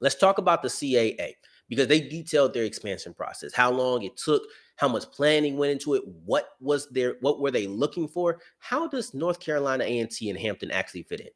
Let's 0.00 0.16
talk 0.16 0.38
about 0.38 0.62
the 0.62 0.68
CAA 0.68 1.34
because 1.68 1.88
they 1.88 2.00
detailed 2.00 2.52
their 2.52 2.64
expansion 2.64 3.14
process, 3.14 3.54
how 3.54 3.70
long 3.70 4.02
it 4.02 4.16
took, 4.16 4.42
how 4.76 4.88
much 4.88 5.10
planning 5.10 5.56
went 5.56 5.72
into 5.72 5.94
it, 5.94 6.02
what 6.24 6.50
was 6.60 6.88
their 6.90 7.16
what 7.20 7.40
were 7.40 7.50
they 7.50 7.66
looking 7.66 8.08
for? 8.08 8.38
How 8.58 8.88
does 8.88 9.14
North 9.14 9.40
Carolina 9.40 9.84
A&T 9.84 10.28
and 10.28 10.38
Hampton 10.38 10.70
actually 10.70 11.04
fit 11.04 11.20
in? 11.20 11.28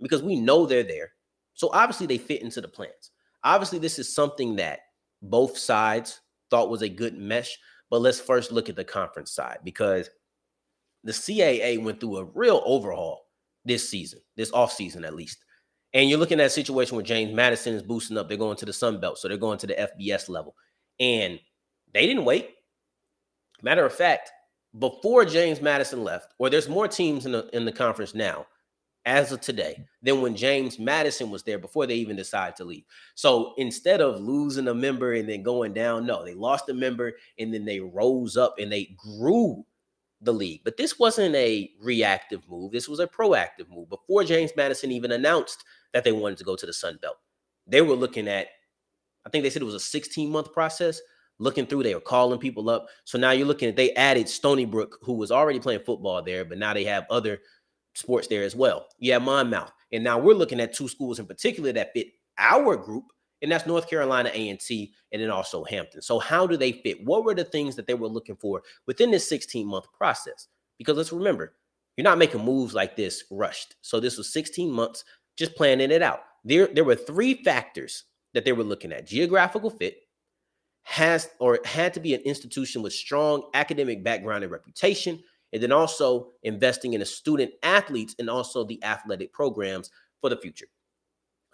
Because 0.00 0.22
we 0.22 0.38
know 0.40 0.66
they're 0.66 0.82
there. 0.82 1.12
So 1.54 1.70
obviously 1.72 2.06
they 2.06 2.18
fit 2.18 2.42
into 2.42 2.60
the 2.60 2.68
plans. 2.68 3.10
Obviously 3.44 3.78
this 3.78 3.98
is 3.98 4.14
something 4.14 4.56
that 4.56 4.80
both 5.22 5.56
sides 5.56 6.20
thought 6.50 6.70
was 6.70 6.82
a 6.82 6.88
good 6.88 7.16
mesh, 7.16 7.58
but 7.90 8.00
let's 8.00 8.20
first 8.20 8.52
look 8.52 8.68
at 8.68 8.76
the 8.76 8.84
conference 8.84 9.32
side 9.32 9.58
because 9.64 10.10
the 11.04 11.12
CAA 11.12 11.82
went 11.82 12.00
through 12.00 12.18
a 12.18 12.24
real 12.24 12.62
overhaul 12.64 13.26
this 13.64 13.88
season, 13.88 14.20
this 14.36 14.50
offseason 14.52 15.04
at 15.06 15.14
least. 15.14 15.44
And 15.94 16.08
you're 16.08 16.18
looking 16.18 16.40
at 16.40 16.46
a 16.46 16.50
situation 16.50 16.96
where 16.96 17.04
James 17.04 17.34
Madison 17.34 17.74
is 17.74 17.82
boosting 17.82 18.16
up. 18.16 18.28
They're 18.28 18.38
going 18.38 18.56
to 18.56 18.66
the 18.66 18.72
Sun 18.72 19.00
Belt, 19.00 19.18
so 19.18 19.28
they're 19.28 19.36
going 19.36 19.58
to 19.58 19.66
the 19.66 19.74
FBS 19.74 20.28
level. 20.28 20.54
And 20.98 21.38
they 21.92 22.06
didn't 22.06 22.24
wait. 22.24 22.50
Matter 23.62 23.84
of 23.84 23.92
fact, 23.92 24.30
before 24.78 25.24
James 25.24 25.60
Madison 25.60 26.02
left, 26.02 26.32
or 26.38 26.48
there's 26.48 26.68
more 26.68 26.88
teams 26.88 27.26
in 27.26 27.32
the 27.32 27.48
in 27.54 27.64
the 27.64 27.72
conference 27.72 28.14
now 28.14 28.46
as 29.04 29.32
of 29.32 29.40
today 29.40 29.84
than 30.02 30.20
when 30.20 30.36
James 30.36 30.78
Madison 30.78 31.30
was 31.30 31.42
there 31.42 31.58
before 31.58 31.86
they 31.86 31.94
even 31.96 32.16
decided 32.16 32.56
to 32.56 32.64
leave. 32.64 32.84
So 33.14 33.52
instead 33.58 34.00
of 34.00 34.20
losing 34.20 34.68
a 34.68 34.74
member 34.74 35.14
and 35.14 35.28
then 35.28 35.42
going 35.42 35.72
down, 35.72 36.06
no, 36.06 36.24
they 36.24 36.34
lost 36.34 36.68
a 36.68 36.74
member 36.74 37.14
and 37.38 37.52
then 37.52 37.64
they 37.64 37.80
rose 37.80 38.36
up 38.36 38.54
and 38.58 38.70
they 38.70 38.96
grew 38.96 39.64
the 40.20 40.32
league. 40.32 40.60
But 40.64 40.76
this 40.76 40.98
wasn't 41.00 41.34
a 41.34 41.70
reactive 41.80 42.48
move. 42.48 42.70
This 42.70 42.88
was 42.88 43.00
a 43.00 43.08
proactive 43.08 43.68
move. 43.68 43.88
Before 43.88 44.22
James 44.22 44.52
Madison 44.56 44.92
even 44.92 45.12
announced 45.12 45.64
that 45.92 46.04
they 46.04 46.12
wanted 46.12 46.38
to 46.38 46.44
go 46.44 46.56
to 46.56 46.66
the 46.66 46.72
Sun 46.72 46.98
Belt, 47.02 47.16
they 47.66 47.82
were 47.82 47.94
looking 47.94 48.28
at, 48.28 48.48
I 49.26 49.30
think 49.30 49.44
they 49.44 49.50
said 49.50 49.62
it 49.62 49.66
was 49.66 49.74
a 49.74 49.80
16 49.80 50.30
month 50.30 50.52
process. 50.52 51.00
Looking 51.38 51.66
through, 51.66 51.82
they 51.82 51.94
were 51.94 52.00
calling 52.00 52.38
people 52.38 52.70
up. 52.70 52.86
So 53.04 53.18
now 53.18 53.32
you're 53.32 53.46
looking 53.46 53.68
at, 53.68 53.76
they 53.76 53.92
added 53.94 54.28
Stony 54.28 54.64
Brook, 54.64 54.98
who 55.02 55.14
was 55.14 55.32
already 55.32 55.58
playing 55.58 55.80
football 55.84 56.22
there, 56.22 56.44
but 56.44 56.58
now 56.58 56.72
they 56.72 56.84
have 56.84 57.04
other 57.10 57.40
sports 57.94 58.28
there 58.28 58.44
as 58.44 58.54
well. 58.54 58.86
You 58.98 59.12
have 59.14 59.22
Monmouth. 59.22 59.72
And 59.92 60.04
now 60.04 60.18
we're 60.18 60.34
looking 60.34 60.60
at 60.60 60.72
two 60.72 60.88
schools 60.88 61.18
in 61.18 61.26
particular 61.26 61.72
that 61.72 61.92
fit 61.94 62.08
our 62.38 62.76
group, 62.76 63.04
and 63.40 63.50
that's 63.50 63.66
North 63.66 63.90
Carolina 63.90 64.30
A&T 64.32 64.92
and 65.10 65.20
then 65.20 65.30
also 65.30 65.64
Hampton. 65.64 66.00
So 66.00 66.18
how 66.18 66.46
do 66.46 66.56
they 66.56 66.72
fit? 66.72 67.04
What 67.04 67.24
were 67.24 67.34
the 67.34 67.44
things 67.44 67.76
that 67.76 67.86
they 67.86 67.94
were 67.94 68.08
looking 68.08 68.36
for 68.36 68.62
within 68.86 69.10
this 69.10 69.28
16 69.28 69.66
month 69.66 69.86
process? 69.92 70.48
Because 70.78 70.96
let's 70.96 71.12
remember, 71.12 71.54
you're 71.96 72.04
not 72.04 72.18
making 72.18 72.44
moves 72.44 72.72
like 72.72 72.96
this 72.96 73.24
rushed. 73.30 73.76
So 73.82 74.00
this 74.00 74.16
was 74.16 74.32
16 74.32 74.70
months 74.70 75.04
just 75.36 75.54
planning 75.56 75.90
it 75.90 76.02
out. 76.02 76.20
There, 76.44 76.66
there 76.66 76.84
were 76.84 76.94
three 76.94 77.42
factors 77.42 78.04
that 78.34 78.44
they 78.44 78.52
were 78.52 78.64
looking 78.64 78.92
at: 78.92 79.06
geographical 79.06 79.70
fit, 79.70 79.96
has 80.82 81.28
or 81.38 81.60
had 81.64 81.94
to 81.94 82.00
be 82.00 82.14
an 82.14 82.20
institution 82.22 82.82
with 82.82 82.92
strong 82.92 83.48
academic 83.54 84.02
background 84.02 84.42
and 84.42 84.52
reputation, 84.52 85.22
and 85.52 85.62
then 85.62 85.72
also 85.72 86.30
investing 86.42 86.94
in 86.94 87.00
the 87.00 87.06
student 87.06 87.52
athletes 87.62 88.14
and 88.18 88.28
also 88.28 88.64
the 88.64 88.82
athletic 88.84 89.32
programs 89.32 89.90
for 90.20 90.30
the 90.30 90.36
future. 90.36 90.66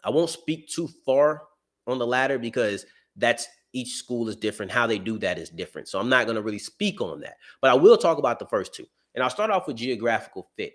I 0.05 0.11
won't 0.11 0.31
speak 0.31 0.69
too 0.69 0.89
far 1.05 1.43
on 1.87 1.99
the 1.99 2.07
latter 2.07 2.39
because 2.39 2.87
that's 3.17 3.47
each 3.73 3.95
school 3.95 4.29
is 4.29 4.37
different. 4.37 4.73
How 4.73 4.87
they 4.87 4.99
do 4.99 5.19
that 5.19 5.39
is 5.39 5.51
different. 5.51 5.89
So 5.89 5.99
I'm 5.99 6.09
not 6.09 6.25
going 6.25 6.37
to 6.37 6.43
really 6.43 6.59
speak 6.59 7.01
on 7.01 7.21
that. 7.21 7.37
But 7.61 7.71
I 7.71 7.75
will 7.75 7.97
talk 7.97 8.19
about 8.19 8.39
the 8.39 8.47
first 8.47 8.75
two. 8.75 8.87
And 9.15 9.23
I'll 9.23 9.31
start 9.31 9.51
off 9.51 9.67
with 9.67 9.77
geographical 9.77 10.49
fit. 10.57 10.75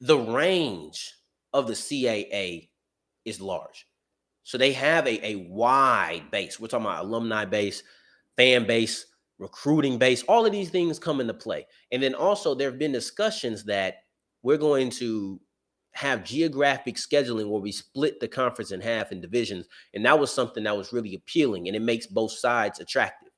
The 0.00 0.18
range 0.18 1.12
of 1.54 1.66
the 1.66 1.72
CAA 1.72 2.68
is 3.24 3.40
large. 3.40 3.86
So 4.42 4.58
they 4.58 4.72
have 4.72 5.06
a, 5.06 5.26
a 5.26 5.36
wide 5.36 6.30
base. 6.30 6.60
We're 6.60 6.68
talking 6.68 6.84
about 6.84 7.06
alumni 7.06 7.46
base, 7.46 7.82
fan 8.36 8.66
base, 8.66 9.06
recruiting 9.38 9.98
base, 9.98 10.22
all 10.28 10.46
of 10.46 10.52
these 10.52 10.70
things 10.70 10.98
come 10.98 11.20
into 11.20 11.34
play. 11.34 11.66
And 11.92 12.02
then 12.02 12.14
also 12.14 12.54
there 12.54 12.70
have 12.70 12.78
been 12.78 12.92
discussions 12.92 13.64
that 13.64 14.02
we're 14.42 14.58
going 14.58 14.90
to 14.90 15.40
have 15.92 16.24
geographic 16.24 16.96
scheduling 16.96 17.48
where 17.48 17.60
we 17.60 17.72
split 17.72 18.20
the 18.20 18.28
conference 18.28 18.72
in 18.72 18.80
half 18.80 19.12
in 19.12 19.20
divisions. 19.20 19.66
And 19.94 20.04
that 20.04 20.18
was 20.18 20.32
something 20.32 20.64
that 20.64 20.76
was 20.76 20.92
really 20.92 21.14
appealing 21.14 21.68
and 21.68 21.76
it 21.76 21.82
makes 21.82 22.06
both 22.06 22.32
sides 22.32 22.80
attractive. 22.80 23.30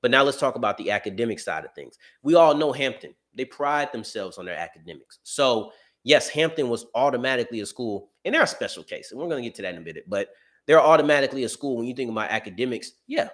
But 0.00 0.10
now 0.10 0.24
let's 0.24 0.38
talk 0.38 0.56
about 0.56 0.78
the 0.78 0.90
academic 0.90 1.38
side 1.38 1.64
of 1.64 1.72
things. 1.74 1.96
We 2.22 2.34
all 2.34 2.54
know 2.54 2.72
Hampton, 2.72 3.14
they 3.34 3.44
pride 3.44 3.92
themselves 3.92 4.36
on 4.36 4.44
their 4.44 4.58
academics. 4.58 5.20
So, 5.22 5.72
yes, 6.04 6.28
Hampton 6.28 6.68
was 6.68 6.86
automatically 6.94 7.60
a 7.60 7.66
school, 7.66 8.10
and 8.24 8.34
they're 8.34 8.42
a 8.42 8.46
special 8.46 8.82
case. 8.82 9.10
And 9.10 9.20
we're 9.20 9.28
going 9.28 9.42
to 9.42 9.48
get 9.48 9.54
to 9.56 9.62
that 9.62 9.74
in 9.74 9.80
a 9.80 9.84
minute, 9.84 10.04
but 10.08 10.28
they're 10.66 10.80
automatically 10.80 11.44
a 11.44 11.48
school 11.48 11.76
when 11.76 11.86
you 11.86 11.94
think 11.94 12.10
about 12.10 12.30
academics. 12.30 12.92
Yeah, 13.06 13.28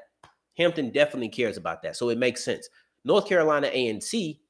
Hampton 0.56 0.90
definitely 0.90 1.28
cares 1.28 1.56
about 1.56 1.82
that. 1.82 1.96
So 1.96 2.08
it 2.08 2.18
makes 2.18 2.44
sense. 2.44 2.68
North 3.04 3.26
Carolina 3.26 3.68
A&T, 3.72 4.40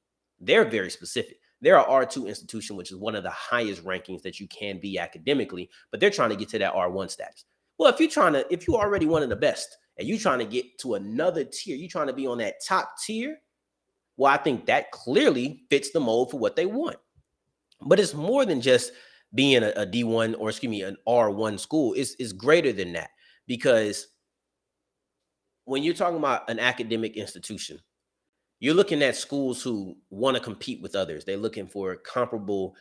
they're 0.41 0.65
very 0.65 0.91
specific. 0.91 1.39
They're 1.61 1.79
a 1.79 1.85
R2 1.85 2.29
institution, 2.29 2.77
which 2.77 2.93
is 2.93 2.97
one 2.97 3.17
of 3.17 3.25
the 3.25 3.31
highest 3.31 3.85
rankings 3.85 4.23
that 4.23 4.39
you 4.39 4.47
can 4.49 4.79
be 4.79 4.99
academically, 4.99 5.69
but 5.91 6.01
they're 6.01 6.11
trying 6.11 6.31
to 6.31 6.37
get 6.37 6.49
to 6.51 6.59
that 6.61 6.73
R1 6.73 7.11
status. 7.11 7.45
Well, 7.79 7.93
if 7.93 8.01
you're 8.01 8.09
trying 8.09 8.33
to, 8.35 8.47
if 8.53 8.67
you're 8.67 8.81
already 8.81 9.07
one 9.07 9.23
of 9.23 9.29
the 9.29 9.37
best 9.37 9.77
and 9.99 10.07
you're 10.07 10.19
trying 10.19 10.39
to 10.39 10.45
get 10.45 10.79
to 10.79 10.95
another 10.95 11.45
tier, 11.45 11.77
you're 11.77 11.89
trying 11.89 12.07
to 12.07 12.13
be 12.13 12.27
on 12.27 12.39
that 12.39 12.65
top 12.65 12.95
tier, 13.05 13.39
well, 14.17 14.33
I 14.33 14.37
think 14.37 14.67
that 14.67 14.91
clearly 14.93 15.65
fits 15.71 15.91
the 15.91 16.01
mold 16.01 16.31
for 16.31 16.39
what 16.39 16.57
they 16.57 16.67
want. 16.67 16.97
But 17.81 18.01
it's 18.01 18.15
more 18.15 18.45
than 18.45 18.61
just 18.61 18.93
being 19.35 19.63
a 19.63 19.71
a 19.71 19.87
D1 19.87 20.35
or 20.39 20.51
excuse 20.51 20.71
me, 20.71 20.83
an 20.83 20.97
R1 21.07 21.61
school. 21.61 21.95
It's, 21.95 22.17
it's 22.19 22.33
greater 22.33 22.73
than 22.73 22.93
that 22.95 23.11
because 23.47 24.09
when 25.65 25.83
you're 25.83 25.95
talking 25.95 26.19
about 26.19 26.49
an 26.49 26.59
academic 26.59 27.17
institution, 27.17 27.79
you're 28.61 28.75
looking 28.75 29.03
at 29.03 29.17
schools 29.17 29.63
who 29.63 29.97
want 30.11 30.37
to 30.37 30.43
compete 30.43 30.81
with 30.83 30.97
others. 30.97 31.25
They're 31.25 31.37
looking 31.37 31.67
for 31.67 31.95
comparable 31.97 32.75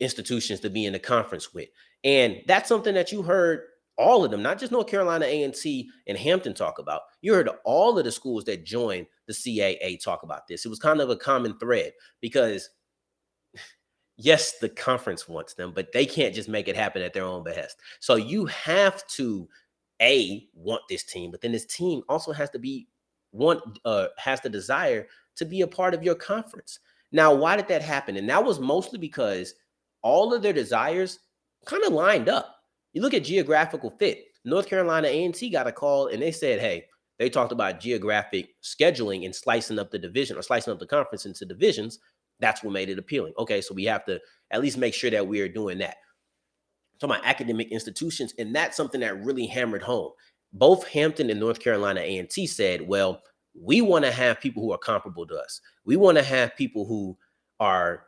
institutions 0.00 0.60
to 0.60 0.70
be 0.70 0.86
in 0.86 0.94
the 0.94 0.98
conference 0.98 1.52
with. 1.54 1.68
And 2.02 2.42
that's 2.46 2.68
something 2.68 2.94
that 2.94 3.12
you 3.12 3.22
heard 3.22 3.60
all 3.96 4.24
of 4.24 4.30
them, 4.30 4.42
not 4.42 4.58
just 4.58 4.72
North 4.72 4.88
Carolina 4.88 5.24
A&T 5.24 5.88
and 6.08 6.18
Hampton 6.18 6.54
talk 6.54 6.78
about. 6.78 7.02
You 7.20 7.34
heard 7.34 7.48
all 7.64 7.96
of 7.96 8.04
the 8.04 8.10
schools 8.10 8.44
that 8.44 8.64
joined 8.64 9.06
the 9.28 9.32
CAA 9.32 10.02
talk 10.02 10.24
about 10.24 10.48
this. 10.48 10.64
It 10.64 10.68
was 10.68 10.80
kind 10.80 11.00
of 11.00 11.10
a 11.10 11.16
common 11.16 11.58
thread 11.58 11.92
because 12.20 12.68
yes, 14.16 14.58
the 14.58 14.68
conference 14.68 15.28
wants 15.28 15.54
them, 15.54 15.72
but 15.74 15.92
they 15.92 16.06
can't 16.06 16.34
just 16.34 16.48
make 16.48 16.68
it 16.68 16.76
happen 16.76 17.02
at 17.02 17.12
their 17.12 17.24
own 17.24 17.42
behest. 17.42 17.76
So 18.00 18.16
you 18.16 18.46
have 18.46 19.06
to 19.08 19.48
a 20.02 20.48
want 20.54 20.82
this 20.88 21.04
team, 21.04 21.30
but 21.30 21.40
then 21.40 21.52
this 21.52 21.66
team 21.66 22.02
also 22.08 22.32
has 22.32 22.50
to 22.50 22.58
be 22.58 22.88
want 23.32 23.80
uh 23.84 24.06
has 24.16 24.40
the 24.40 24.48
desire 24.48 25.08
to 25.36 25.44
be 25.44 25.62
a 25.62 25.66
part 25.66 25.94
of 25.94 26.02
your 26.02 26.14
conference. 26.14 26.78
Now, 27.12 27.34
why 27.34 27.56
did 27.56 27.68
that 27.68 27.82
happen? 27.82 28.16
And 28.16 28.28
that 28.28 28.44
was 28.44 28.60
mostly 28.60 28.98
because 28.98 29.54
all 30.02 30.34
of 30.34 30.42
their 30.42 30.52
desires 30.52 31.20
kind 31.64 31.82
of 31.84 31.92
lined 31.92 32.28
up. 32.28 32.56
You 32.92 33.02
look 33.02 33.14
at 33.14 33.24
geographical 33.24 33.90
fit. 33.90 34.24
North 34.44 34.66
Carolina 34.68 35.08
A&T 35.08 35.48
got 35.50 35.66
a 35.66 35.72
call 35.72 36.08
and 36.08 36.20
they 36.20 36.32
said, 36.32 36.60
"Hey, 36.60 36.86
they 37.18 37.30
talked 37.30 37.52
about 37.52 37.80
geographic 37.80 38.50
scheduling 38.62 39.24
and 39.24 39.34
slicing 39.34 39.78
up 39.78 39.90
the 39.90 39.98
division 39.98 40.36
or 40.36 40.42
slicing 40.42 40.72
up 40.72 40.78
the 40.78 40.86
conference 40.86 41.26
into 41.26 41.44
divisions. 41.44 41.98
That's 42.40 42.62
what 42.62 42.72
made 42.72 42.88
it 42.88 42.98
appealing. 42.98 43.32
Okay, 43.38 43.60
so 43.60 43.74
we 43.74 43.84
have 43.84 44.04
to 44.06 44.20
at 44.50 44.60
least 44.60 44.78
make 44.78 44.94
sure 44.94 45.10
that 45.10 45.26
we 45.26 45.40
are 45.40 45.48
doing 45.48 45.78
that 45.78 45.96
talking 47.00 47.16
about 47.16 47.26
academic 47.26 47.70
institutions, 47.70 48.34
and 48.38 48.54
that's 48.54 48.76
something 48.76 49.00
that 49.00 49.24
really 49.24 49.46
hammered 49.46 49.82
home. 49.82 50.12
Both 50.52 50.86
Hampton 50.88 51.30
and 51.30 51.40
North 51.40 51.60
Carolina 51.60 52.00
A&T 52.00 52.46
said, 52.46 52.86
"Well, 52.86 53.22
we 53.60 53.80
want 53.80 54.04
to 54.04 54.12
have 54.12 54.40
people 54.40 54.62
who 54.62 54.72
are 54.72 54.78
comparable 54.78 55.26
to 55.26 55.36
us. 55.36 55.60
We 55.84 55.96
want 55.96 56.18
to 56.18 56.24
have 56.24 56.56
people 56.56 56.86
who 56.86 57.16
are 57.60 58.06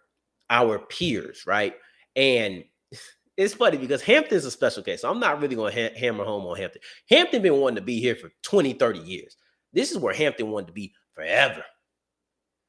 our 0.51 0.79
peers, 0.79 1.45
right?" 1.47 1.75
And 2.15 2.65
it's 3.37 3.55
funny 3.55 3.79
because 3.79 4.03
Hampton's 4.03 4.45
a 4.45 4.51
special 4.51 4.83
case. 4.83 5.03
So 5.03 5.11
I'm 5.11 5.21
not 5.21 5.41
really 5.41 5.57
going 5.57 5.75
to 5.75 5.89
ha- 5.89 5.99
hammer 5.99 6.25
home 6.25 6.47
on 6.47 6.57
Hampton. 6.57 6.83
Hampton 7.11 7.43
been 7.43 7.61
wanting 7.61 7.77
to 7.77 7.83
be 7.83 8.01
here 8.01 8.17
for 8.17 8.31
20, 8.43 8.75
30 8.75 9.01
years. 9.01 9.37
This 9.73 9.91
is 9.91 9.99
where 9.99 10.15
Hampton 10.15 10.51
wanted 10.51 10.69
to 10.69 10.73
be 10.73 10.95
forever. 11.15 11.65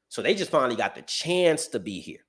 So 0.10 0.22
they 0.22 0.34
just 0.34 0.52
finally 0.52 0.76
got 0.76 0.96
the 0.96 1.02
chance 1.04 1.68
to 1.68 1.80
be 1.80 2.00
here. 2.00 2.20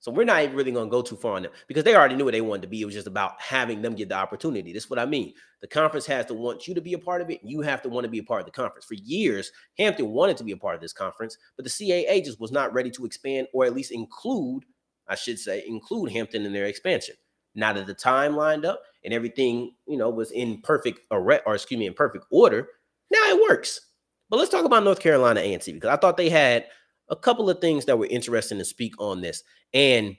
So 0.00 0.12
we're 0.12 0.24
not 0.24 0.42
even 0.42 0.54
really 0.54 0.70
going 0.70 0.88
to 0.88 0.90
go 0.90 1.00
too 1.00 1.16
far 1.16 1.36
on 1.36 1.44
them 1.44 1.52
because 1.66 1.82
they 1.82 1.96
already 1.96 2.14
knew 2.14 2.26
what 2.26 2.34
they 2.34 2.42
wanted 2.42 2.60
to 2.60 2.68
be. 2.68 2.82
It 2.82 2.84
was 2.84 2.92
just 2.92 3.06
about 3.06 3.40
having 3.40 3.80
them 3.80 3.94
get 3.94 4.10
the 4.10 4.16
opportunity. 4.16 4.70
This 4.70 4.84
is 4.84 4.90
what 4.90 4.98
I 4.98 5.06
mean. 5.06 5.32
The 5.62 5.66
conference 5.66 6.04
has 6.04 6.26
to 6.26 6.34
want 6.34 6.68
you 6.68 6.74
to 6.74 6.82
be 6.82 6.92
a 6.92 6.98
part 6.98 7.22
of 7.22 7.30
it. 7.30 7.40
You 7.42 7.62
have 7.62 7.80
to 7.80 7.88
want 7.88 8.04
to 8.04 8.10
be 8.10 8.18
a 8.18 8.22
part 8.22 8.40
of 8.40 8.46
the 8.46 8.52
conference. 8.52 8.84
For 8.84 8.94
years, 8.94 9.50
Hampton 9.78 10.10
wanted 10.10 10.36
to 10.36 10.44
be 10.44 10.52
a 10.52 10.58
part 10.58 10.74
of 10.74 10.82
this 10.82 10.92
conference, 10.92 11.38
but 11.56 11.64
the 11.64 11.70
CAA 11.70 12.22
just 12.22 12.38
was 12.38 12.52
not 12.52 12.74
ready 12.74 12.90
to 12.90 13.06
expand 13.06 13.46
or 13.54 13.64
at 13.64 13.74
least 13.74 13.92
include, 13.92 14.64
I 15.08 15.14
should 15.14 15.38
say, 15.38 15.64
include 15.66 16.12
Hampton 16.12 16.44
in 16.44 16.52
their 16.52 16.66
expansion. 16.66 17.14
Now 17.54 17.72
that 17.72 17.86
the 17.86 17.94
time 17.94 18.36
lined 18.36 18.66
up 18.66 18.82
and 19.06 19.14
everything, 19.14 19.72
you 19.86 19.96
know, 19.96 20.10
was 20.10 20.32
in 20.32 20.60
perfect 20.60 21.00
or 21.10 21.32
excuse 21.54 21.78
me, 21.78 21.86
in 21.86 21.94
perfect 21.94 22.26
order, 22.30 22.68
now 23.10 23.22
it 23.22 23.40
works. 23.48 23.80
But 24.28 24.36
let's 24.36 24.50
talk 24.50 24.66
about 24.66 24.84
North 24.84 25.00
Carolina 25.00 25.40
A&T 25.40 25.72
because 25.72 25.88
I 25.88 25.96
thought 25.96 26.18
they 26.18 26.28
had 26.28 26.66
a 27.08 27.16
couple 27.16 27.50
of 27.50 27.60
things 27.60 27.84
that 27.84 27.98
were 27.98 28.06
interesting 28.06 28.58
to 28.58 28.64
speak 28.64 28.94
on 28.98 29.20
this. 29.20 29.42
And 29.72 30.16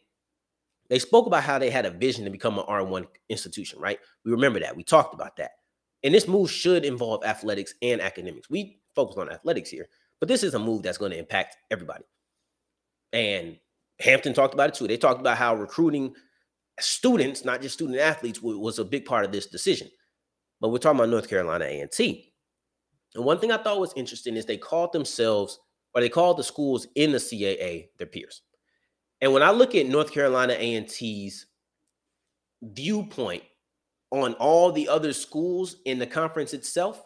they 0.89 0.99
spoke 0.99 1.25
about 1.25 1.43
how 1.43 1.57
they 1.57 1.69
had 1.69 1.85
a 1.85 1.91
vision 1.91 2.25
to 2.25 2.31
become 2.31 2.59
an 2.59 2.65
R1 2.65 3.07
institution, 3.29 3.79
right? 3.79 3.99
We 4.23 4.31
remember 4.31 4.59
that. 4.59 4.75
We 4.75 4.83
talked 4.83 5.13
about 5.13 5.37
that. 5.37 5.51
And 6.03 6.13
this 6.13 6.27
move 6.27 6.51
should 6.51 6.85
involve 6.85 7.25
athletics 7.25 7.73
and 7.81 7.99
academics. 7.99 8.49
We 8.49 8.79
focus 8.95 9.17
on 9.17 9.31
athletics 9.31 9.69
here, 9.69 9.87
but 10.19 10.29
this 10.29 10.43
is 10.43 10.53
a 10.53 10.59
move 10.59 10.83
that's 10.83 10.99
going 10.99 11.11
to 11.11 11.17
impact 11.17 11.57
everybody. 11.71 12.03
And 13.11 13.57
Hampton 13.99 14.33
talked 14.33 14.53
about 14.53 14.69
it 14.69 14.75
too. 14.75 14.87
They 14.87 14.97
talked 14.97 15.19
about 15.19 15.37
how 15.37 15.55
recruiting 15.55 16.13
students, 16.79 17.45
not 17.45 17.61
just 17.61 17.75
student 17.75 17.97
athletes, 17.97 18.41
was 18.41 18.77
a 18.77 18.85
big 18.85 19.05
part 19.05 19.25
of 19.25 19.31
this 19.31 19.47
decision. 19.47 19.89
But 20.61 20.69
we're 20.69 20.77
talking 20.77 20.99
about 20.99 21.09
North 21.09 21.29
Carolina 21.29 21.65
A&T. 21.65 22.33
And 23.15 23.25
one 23.25 23.39
thing 23.39 23.51
I 23.51 23.57
thought 23.57 23.79
was 23.79 23.93
interesting 23.95 24.35
is 24.35 24.45
they 24.45 24.57
called 24.57 24.93
themselves 24.93 25.59
or 25.95 26.01
they 26.01 26.09
call 26.09 26.33
the 26.33 26.43
schools 26.43 26.87
in 26.95 27.11
the 27.11 27.17
CAA 27.17 27.87
their 27.97 28.07
peers. 28.07 28.41
And 29.21 29.33
when 29.33 29.41
I 29.41 29.51
look 29.51 29.73
at 29.75 29.87
North 29.87 30.11
Carolina 30.11 30.53
A&T's 30.53 31.47
viewpoint 32.61 33.43
on 34.11 34.33
all 34.33 34.71
the 34.71 34.89
other 34.89 35.13
schools 35.13 35.77
in 35.85 35.97
the 35.97 36.05
conference 36.05 36.53
itself, 36.53 37.03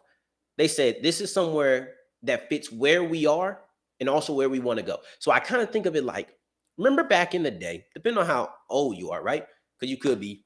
they 0.58 0.68
said 0.68 0.98
this 1.02 1.22
is 1.22 1.32
somewhere 1.32 1.94
that 2.24 2.50
fits 2.50 2.72
where 2.72 3.04
we 3.04 3.26
are 3.26 3.62
and 4.00 4.10
also 4.10 4.34
where 4.34 4.50
we 4.50 4.60
want 4.60 4.80
to 4.80 4.86
go. 4.86 4.98
So 5.20 5.32
I 5.32 5.40
kind 5.40 5.62
of 5.62 5.70
think 5.70 5.86
of 5.86 5.96
it 5.96 6.04
like 6.04 6.36
remember 6.78 7.04
back 7.04 7.36
in 7.36 7.44
the 7.44 7.52
day, 7.52 7.86
depending 7.94 8.20
on 8.20 8.28
how 8.28 8.50
old 8.70 8.98
you 8.98 9.12
are, 9.12 9.22
right? 9.22 9.46
because 9.80 9.90
you 9.90 9.98
could 9.98 10.20
be, 10.20 10.44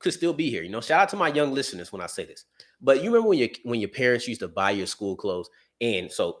could 0.00 0.12
still 0.12 0.32
be 0.32 0.50
here. 0.50 0.62
You 0.62 0.70
know, 0.70 0.80
shout 0.80 1.02
out 1.02 1.08
to 1.10 1.16
my 1.16 1.28
young 1.28 1.52
listeners 1.52 1.92
when 1.92 2.00
I 2.00 2.06
say 2.06 2.24
this. 2.24 2.44
But 2.80 3.02
you 3.02 3.10
remember 3.10 3.28
when 3.28 3.38
your 3.38 3.48
when 3.64 3.80
your 3.80 3.90
parents 3.90 4.26
used 4.26 4.40
to 4.40 4.48
buy 4.48 4.70
your 4.70 4.86
school 4.86 5.16
clothes, 5.16 5.50
and 5.80 6.10
so 6.10 6.38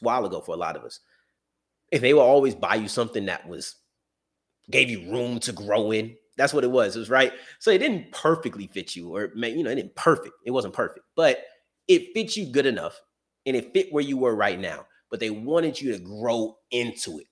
a 0.00 0.04
while 0.04 0.24
ago 0.24 0.40
for 0.40 0.54
a 0.54 0.58
lot 0.58 0.76
of 0.76 0.84
us, 0.84 1.00
and 1.92 2.02
they 2.02 2.14
will 2.14 2.22
always 2.22 2.54
buy 2.54 2.76
you 2.76 2.88
something 2.88 3.26
that 3.26 3.46
was 3.48 3.76
gave 4.70 4.88
you 4.88 5.10
room 5.10 5.40
to 5.40 5.52
grow 5.52 5.90
in. 5.90 6.16
That's 6.36 6.54
what 6.54 6.64
it 6.64 6.70
was. 6.70 6.96
It 6.96 7.00
was 7.00 7.10
right. 7.10 7.32
So 7.58 7.70
it 7.70 7.78
didn't 7.78 8.10
perfectly 8.12 8.66
fit 8.68 8.96
you, 8.96 9.14
or 9.14 9.32
you 9.34 9.62
know, 9.62 9.70
it 9.70 9.76
didn't 9.76 9.94
perfect. 9.96 10.34
It 10.46 10.50
wasn't 10.50 10.74
perfect, 10.74 11.06
but 11.16 11.44
it 11.88 12.14
fit 12.14 12.36
you 12.36 12.46
good 12.46 12.66
enough, 12.66 13.00
and 13.44 13.56
it 13.56 13.72
fit 13.72 13.92
where 13.92 14.04
you 14.04 14.16
were 14.16 14.34
right 14.34 14.58
now. 14.58 14.86
But 15.10 15.20
they 15.20 15.30
wanted 15.30 15.78
you 15.80 15.92
to 15.92 15.98
grow 15.98 16.56
into 16.70 17.18
it. 17.18 17.26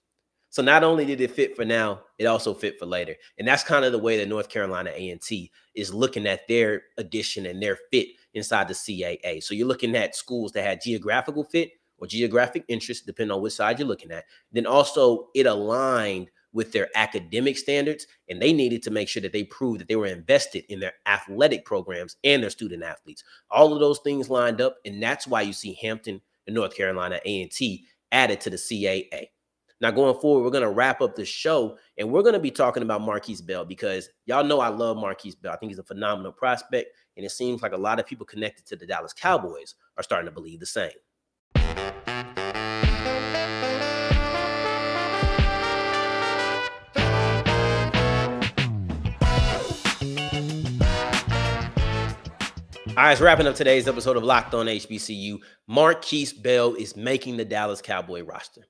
So 0.50 0.62
not 0.62 0.82
only 0.82 1.06
did 1.06 1.20
it 1.20 1.30
fit 1.30 1.54
for 1.54 1.64
now, 1.64 2.00
it 2.18 2.26
also 2.26 2.52
fit 2.52 2.76
for 2.78 2.84
later. 2.84 3.14
And 3.38 3.46
that's 3.46 3.62
kind 3.62 3.84
of 3.84 3.92
the 3.92 3.98
way 3.98 4.18
that 4.18 4.28
North 4.28 4.48
Carolina 4.48 4.90
A&T 4.92 5.50
is 5.76 5.94
looking 5.94 6.26
at 6.26 6.48
their 6.48 6.82
addition 6.98 7.46
and 7.46 7.62
their 7.62 7.78
fit 7.92 8.08
inside 8.34 8.66
the 8.66 8.74
CAA. 8.74 9.42
So 9.42 9.54
you're 9.54 9.68
looking 9.68 9.94
at 9.94 10.16
schools 10.16 10.50
that 10.52 10.64
had 10.64 10.82
geographical 10.82 11.44
fit 11.44 11.70
or 12.00 12.06
geographic 12.06 12.64
interest, 12.68 13.06
depending 13.06 13.34
on 13.34 13.42
which 13.42 13.52
side 13.52 13.78
you're 13.78 13.88
looking 13.88 14.10
at. 14.10 14.24
Then 14.52 14.66
also 14.66 15.28
it 15.34 15.46
aligned 15.46 16.30
with 16.52 16.72
their 16.72 16.88
academic 16.96 17.56
standards, 17.56 18.06
and 18.28 18.42
they 18.42 18.52
needed 18.52 18.82
to 18.82 18.90
make 18.90 19.08
sure 19.08 19.22
that 19.22 19.32
they 19.32 19.44
proved 19.44 19.80
that 19.80 19.88
they 19.88 19.96
were 19.96 20.06
invested 20.06 20.64
in 20.68 20.80
their 20.80 20.94
athletic 21.06 21.64
programs 21.64 22.16
and 22.24 22.42
their 22.42 22.50
student 22.50 22.82
athletes. 22.82 23.22
All 23.50 23.72
of 23.72 23.78
those 23.80 24.00
things 24.00 24.28
lined 24.28 24.60
up, 24.60 24.76
and 24.84 25.00
that's 25.02 25.26
why 25.26 25.42
you 25.42 25.52
see 25.52 25.78
Hampton 25.80 26.20
and 26.46 26.56
North 26.56 26.76
Carolina 26.76 27.20
A&T 27.24 27.86
added 28.10 28.40
to 28.40 28.50
the 28.50 28.56
CAA. 28.56 29.28
Now, 29.80 29.90
going 29.90 30.18
forward, 30.20 30.44
we're 30.44 30.50
going 30.50 30.62
to 30.62 30.70
wrap 30.70 31.00
up 31.00 31.16
the 31.16 31.24
show 31.24 31.78
and 31.96 32.10
we're 32.10 32.22
going 32.22 32.34
to 32.34 32.40
be 32.40 32.50
talking 32.50 32.82
about 32.82 33.00
Markquese 33.00 33.44
Bell 33.44 33.64
because 33.64 34.10
y'all 34.26 34.44
know 34.44 34.60
I 34.60 34.68
love 34.68 34.98
Markquese 34.98 35.40
Bell. 35.40 35.52
I 35.52 35.56
think 35.56 35.70
he's 35.70 35.78
a 35.78 35.84
phenomenal 35.84 36.32
prospect. 36.32 36.90
And 37.16 37.24
it 37.24 37.30
seems 37.30 37.62
like 37.62 37.72
a 37.72 37.78
lot 37.78 37.98
of 37.98 38.06
people 38.06 38.26
connected 38.26 38.66
to 38.66 38.76
the 38.76 38.86
Dallas 38.86 39.14
Cowboys 39.14 39.74
are 39.96 40.02
starting 40.02 40.26
to 40.26 40.34
believe 40.34 40.60
the 40.60 40.66
same. 40.66 40.90
All 52.88 52.94
right, 52.96 53.20
wrapping 53.20 53.46
up 53.46 53.54
today's 53.54 53.86
episode 53.86 54.16
of 54.16 54.24
Locked 54.24 54.54
On 54.54 54.64
HBCU. 54.64 55.38
Markquese 55.68 56.42
Bell 56.42 56.74
is 56.74 56.96
making 56.96 57.36
the 57.36 57.44
Dallas 57.44 57.82
Cowboy 57.82 58.22
roster. 58.22 58.66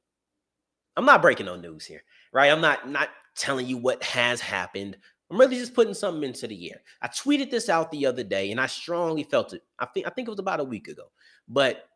I'm 0.97 1.05
not 1.05 1.23
breaking 1.23 1.47
no 1.47 1.55
news 1.55 1.87
here, 1.87 2.03
right? 2.33 2.51
I'm 2.51 2.61
not 2.61 2.89
not 2.89 3.11
telling 3.37 3.69
you 3.69 3.77
what 3.77 4.03
has 4.03 4.41
happened. 4.41 4.97
I'm 5.31 5.39
really 5.39 5.57
just 5.57 5.75
putting 5.75 5.95
something 5.95 6.25
into 6.25 6.49
the 6.49 6.73
air. 6.73 6.83
I 7.01 7.07
tweeted 7.07 7.53
this 7.53 7.69
out 7.69 7.93
the 7.93 8.05
other 8.05 8.25
day, 8.25 8.51
and 8.51 8.61
I 8.61 8.67
strongly 8.67 9.23
felt 9.23 9.53
it. 9.53 9.63
I 9.79 9.87
think 9.87 10.09
I 10.09 10.11
think 10.11 10.27
it 10.27 10.33
was 10.33 10.41
about 10.41 10.61
a 10.61 10.65
week 10.65 10.89
ago. 10.89 11.05
But 11.49 11.89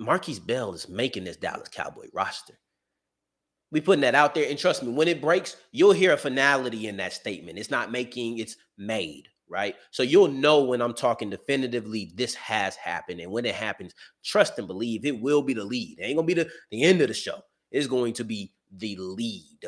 Markquese 0.00 0.46
Bell 0.46 0.72
is 0.72 0.88
making 0.88 1.24
this 1.24 1.36
Dallas 1.36 1.68
Cowboy 1.68 2.06
roster. 2.14 2.54
We 3.72 3.80
putting 3.80 4.02
that 4.02 4.14
out 4.14 4.36
there, 4.36 4.48
and 4.48 4.58
trust 4.58 4.84
me, 4.84 4.92
when 4.92 5.08
it 5.08 5.20
breaks, 5.20 5.56
you'll 5.72 5.92
hear 5.92 6.12
a 6.12 6.16
finality 6.16 6.86
in 6.86 6.96
that 6.98 7.12
statement. 7.12 7.58
It's 7.58 7.72
not 7.72 7.90
making, 7.90 8.38
it's 8.38 8.56
made, 8.78 9.28
right? 9.48 9.74
So 9.90 10.02
you'll 10.02 10.28
know 10.28 10.64
when 10.64 10.80
I'm 10.80 10.94
talking 10.94 11.30
definitively, 11.30 12.12
this 12.14 12.34
has 12.34 12.76
happened. 12.76 13.20
And 13.20 13.32
when 13.32 13.44
it 13.44 13.54
happens, 13.54 13.94
trust 14.22 14.58
and 14.58 14.66
believe 14.66 15.04
it 15.04 15.20
will 15.20 15.42
be 15.42 15.54
the 15.54 15.64
lead. 15.64 15.98
It 15.98 16.04
ain't 16.04 16.16
gonna 16.16 16.26
be 16.26 16.34
the, 16.34 16.48
the 16.70 16.82
end 16.82 17.00
of 17.00 17.08
the 17.08 17.14
show 17.14 17.40
It's 17.70 17.86
going 17.86 18.12
to 18.14 18.24
be 18.24 18.52
the 18.76 18.96
lead 18.96 19.60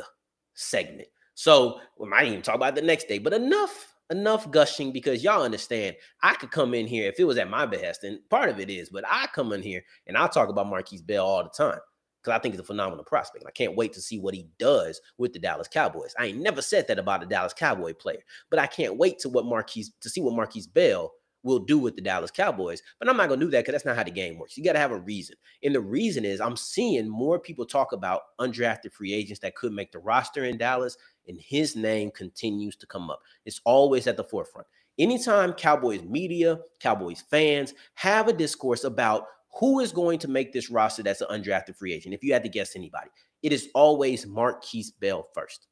segment. 0.55 1.09
So 1.35 1.81
we 1.99 2.09
might 2.09 2.29
even 2.29 2.43
talk 2.43 2.57
about 2.57 2.75
the 2.75 2.83
next 2.83 3.09
day, 3.09 3.19
but 3.19 3.33
enough, 3.33 3.95
enough 4.11 4.51
gushing 4.51 4.93
because 4.93 5.25
y'all 5.25 5.43
understand 5.43 5.97
I 6.23 6.35
could 6.35 6.51
come 6.51 6.75
in 6.75 6.87
here 6.87 7.09
if 7.09 7.19
it 7.19 7.25
was 7.25 7.39
at 7.39 7.49
my 7.49 7.65
behest, 7.65 8.05
and 8.05 8.19
part 8.29 8.51
of 8.51 8.61
it 8.61 8.69
is, 8.69 8.91
but 8.91 9.05
I 9.09 9.27
come 9.35 9.53
in 9.53 9.63
here 9.63 9.83
and 10.07 10.17
I'll 10.17 10.29
talk 10.29 10.49
about 10.49 10.67
Markquese 10.67 11.07
Bell 11.07 11.27
all 11.27 11.45
the 11.45 11.51
time 11.51 11.81
because 12.23 12.37
I 12.37 12.41
think 12.41 12.55
he's 12.55 12.61
a 12.61 12.65
phenomenal 12.65 13.05
prospect. 13.05 13.45
I 13.47 13.51
can't 13.51 13.77
wait 13.77 13.93
to 13.95 14.01
see 14.01 14.19
what 14.19 14.35
he 14.35 14.47
does 14.59 15.01
with 15.19 15.33
the 15.33 15.39
Dallas 15.39 15.69
Cowboys. 15.69 16.15
I 16.19 16.27
ain't 16.27 16.39
never 16.39 16.63
said 16.63 16.87
that 16.89 16.99
about 16.99 17.23
a 17.23 17.27
Dallas 17.27 17.55
Cowboy 17.55 17.95
player, 17.95 18.23
but 18.51 18.59
I 18.59 18.67
can't 18.67 18.97
wait 18.97 19.19
to 19.21 19.29
what 19.29 19.45
Markquese 19.45 19.91
to 20.01 20.09
see 20.09 20.21
what 20.21 20.35
Markquese 20.35 20.73
Bell 20.73 21.13
will 21.43 21.59
do 21.59 21.79
with 21.79 21.97
the 21.97 22.03
Dallas 22.03 22.31
Cowboys. 22.31 22.83
But 22.99 23.09
I'm 23.09 23.17
not 23.17 23.29
to 23.29 23.37
do 23.37 23.51
that 23.51 23.61
because 23.61 23.73
that's 23.73 23.85
not 23.85 23.97
how 23.97 24.03
the 24.03 24.11
game 24.11 24.39
works. 24.39 24.57
You 24.57 24.65
got 24.65 24.75
to 24.75 24.79
have 24.79 24.93
a 24.93 24.99
reason. 24.99 25.37
And 25.63 25.75
the 25.75 25.81
reason 25.81 26.25
is 26.25 26.41
I'm 26.41 26.57
seeing 26.57 27.09
more 27.09 27.39
people 27.39 27.65
talk 27.65 27.93
about 27.93 28.23
undrafted 28.39 28.93
free 28.93 29.15
agents 29.15 29.41
that 29.41 29.55
could 29.55 29.73
make 29.73 29.93
the 29.93 29.99
roster 29.99 30.45
in 30.45 30.59
Dallas, 30.59 30.97
and 31.29 31.41
his 31.41 31.77
name 31.77 32.11
continues 32.11 32.77
to 32.77 32.87
come 32.87 33.11
up. 33.11 33.21
It's 33.47 33.61
always 33.65 34.07
at 34.07 34.17
the 34.17 34.25
forefront. 34.25 34.67
Anytime 34.99 35.55
Cowboys 35.55 36.03
media, 36.03 36.59
Cowboys 36.79 37.23
fans 37.31 37.73
have 37.95 38.29
a 38.29 38.35
discourse 38.35 38.85
about 38.85 39.27
who 39.59 39.81
is 39.81 39.93
going 39.93 40.19
to 40.21 40.29
make 40.29 40.53
this 40.53 40.71
roster 40.71 41.03
that's 41.03 41.21
an 41.21 41.29
undrafted 41.31 41.77
free 41.77 41.93
agent, 41.93 42.15
if 42.15 42.23
you 42.23 42.33
had 42.33 42.43
to 42.43 42.49
guess 42.49 42.77
anybody, 42.77 43.11
it 43.43 43.53
is 43.53 43.69
always 43.75 44.27
Markquese 44.27 44.91
Bell 45.01 45.29
first 45.35 45.67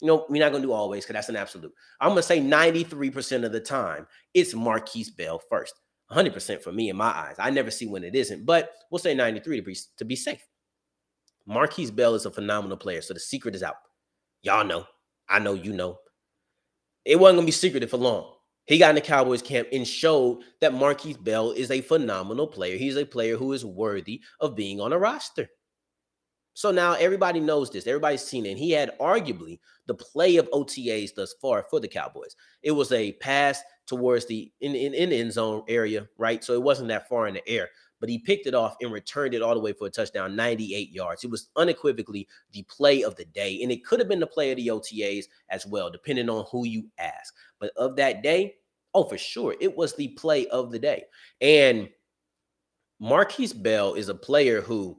you 0.00 0.06
know, 0.06 0.26
we're 0.28 0.42
not 0.42 0.50
going 0.50 0.62
to 0.62 0.68
do 0.68 0.72
always 0.72 1.04
because 1.04 1.14
that's 1.14 1.28
an 1.28 1.36
absolute. 1.36 1.72
I'm 2.00 2.10
going 2.10 2.18
to 2.18 2.22
say 2.22 2.40
93% 2.40 3.44
of 3.44 3.52
the 3.52 3.60
time, 3.60 4.06
it's 4.34 4.54
Markquese 4.54 5.14
Bell 5.14 5.40
first. 5.50 5.74
100% 6.10 6.60
for 6.60 6.72
me 6.72 6.88
in 6.88 6.96
my 6.96 7.10
eyes. 7.10 7.36
I 7.38 7.50
never 7.50 7.70
see 7.70 7.86
when 7.86 8.02
it 8.02 8.16
isn't, 8.16 8.44
but 8.44 8.72
we'll 8.90 8.98
say 8.98 9.14
93 9.14 9.56
to 9.56 9.62
be, 9.62 9.76
to 9.98 10.04
be 10.04 10.16
safe. 10.16 10.44
Markquese 11.48 11.94
Bell 11.94 12.14
is 12.14 12.26
a 12.26 12.30
phenomenal 12.30 12.76
player. 12.76 13.00
So 13.00 13.14
the 13.14 13.20
secret 13.20 13.54
is 13.54 13.62
out. 13.62 13.76
Y'all 14.42 14.64
know. 14.64 14.86
I 15.28 15.38
know 15.38 15.54
you 15.54 15.72
know. 15.72 15.98
It 17.04 17.18
wasn't 17.18 17.36
going 17.36 17.46
to 17.46 17.48
be 17.48 17.52
secretive 17.52 17.90
for 17.90 17.96
long. 17.98 18.34
He 18.66 18.78
got 18.78 18.90
in 18.90 18.94
the 18.94 19.00
Cowboys 19.00 19.42
camp 19.42 19.68
and 19.72 19.86
showed 19.86 20.42
that 20.60 20.72
Markquese 20.72 21.22
Bell 21.22 21.50
is 21.50 21.70
a 21.70 21.80
phenomenal 21.80 22.46
player. 22.46 22.76
He's 22.76 22.96
a 22.96 23.04
player 23.04 23.36
who 23.36 23.52
is 23.52 23.64
worthy 23.64 24.20
of 24.40 24.54
being 24.54 24.80
on 24.80 24.92
a 24.92 24.98
roster. 24.98 25.48
So 26.54 26.70
now 26.70 26.92
everybody 26.94 27.40
knows 27.40 27.70
this. 27.70 27.86
Everybody's 27.86 28.22
seen 28.22 28.46
it. 28.46 28.50
And 28.50 28.58
he 28.58 28.70
had 28.70 28.98
arguably 28.98 29.58
the 29.86 29.94
play 29.94 30.36
of 30.36 30.50
OTAs 30.50 31.14
thus 31.14 31.34
far 31.40 31.64
for 31.70 31.80
the 31.80 31.88
Cowboys. 31.88 32.36
It 32.62 32.72
was 32.72 32.92
a 32.92 33.12
pass 33.14 33.62
towards 33.86 34.26
the 34.26 34.52
in, 34.60 34.74
in, 34.74 34.94
in 34.94 35.10
the 35.10 35.16
end 35.16 35.32
zone 35.32 35.62
area, 35.68 36.06
right? 36.18 36.44
So 36.44 36.52
it 36.54 36.62
wasn't 36.62 36.88
that 36.88 37.08
far 37.08 37.26
in 37.28 37.34
the 37.34 37.48
air, 37.48 37.68
but 38.00 38.08
he 38.08 38.18
picked 38.18 38.46
it 38.46 38.54
off 38.54 38.76
and 38.80 38.90
returned 38.90 39.34
it 39.34 39.42
all 39.42 39.54
the 39.54 39.60
way 39.60 39.72
for 39.72 39.86
a 39.86 39.90
touchdown, 39.90 40.34
98 40.34 40.90
yards. 40.90 41.22
It 41.22 41.30
was 41.30 41.50
unequivocally 41.56 42.26
the 42.52 42.62
play 42.62 43.04
of 43.04 43.14
the 43.16 43.26
day. 43.26 43.62
And 43.62 43.70
it 43.70 43.84
could 43.84 44.00
have 44.00 44.08
been 44.08 44.20
the 44.20 44.26
play 44.26 44.50
of 44.50 44.56
the 44.56 44.68
OTAs 44.68 45.26
as 45.50 45.66
well, 45.66 45.90
depending 45.90 46.30
on 46.30 46.46
who 46.50 46.66
you 46.66 46.86
ask. 46.98 47.34
But 47.58 47.72
of 47.76 47.96
that 47.96 48.22
day, 48.22 48.56
oh, 48.94 49.04
for 49.04 49.18
sure, 49.18 49.54
it 49.60 49.76
was 49.76 49.94
the 49.94 50.08
play 50.08 50.46
of 50.48 50.72
the 50.72 50.78
day. 50.78 51.04
And 51.40 51.90
Markquese 53.00 53.62
Bell 53.62 53.94
is 53.94 54.08
a 54.08 54.14
player 54.14 54.60
who 54.60 54.98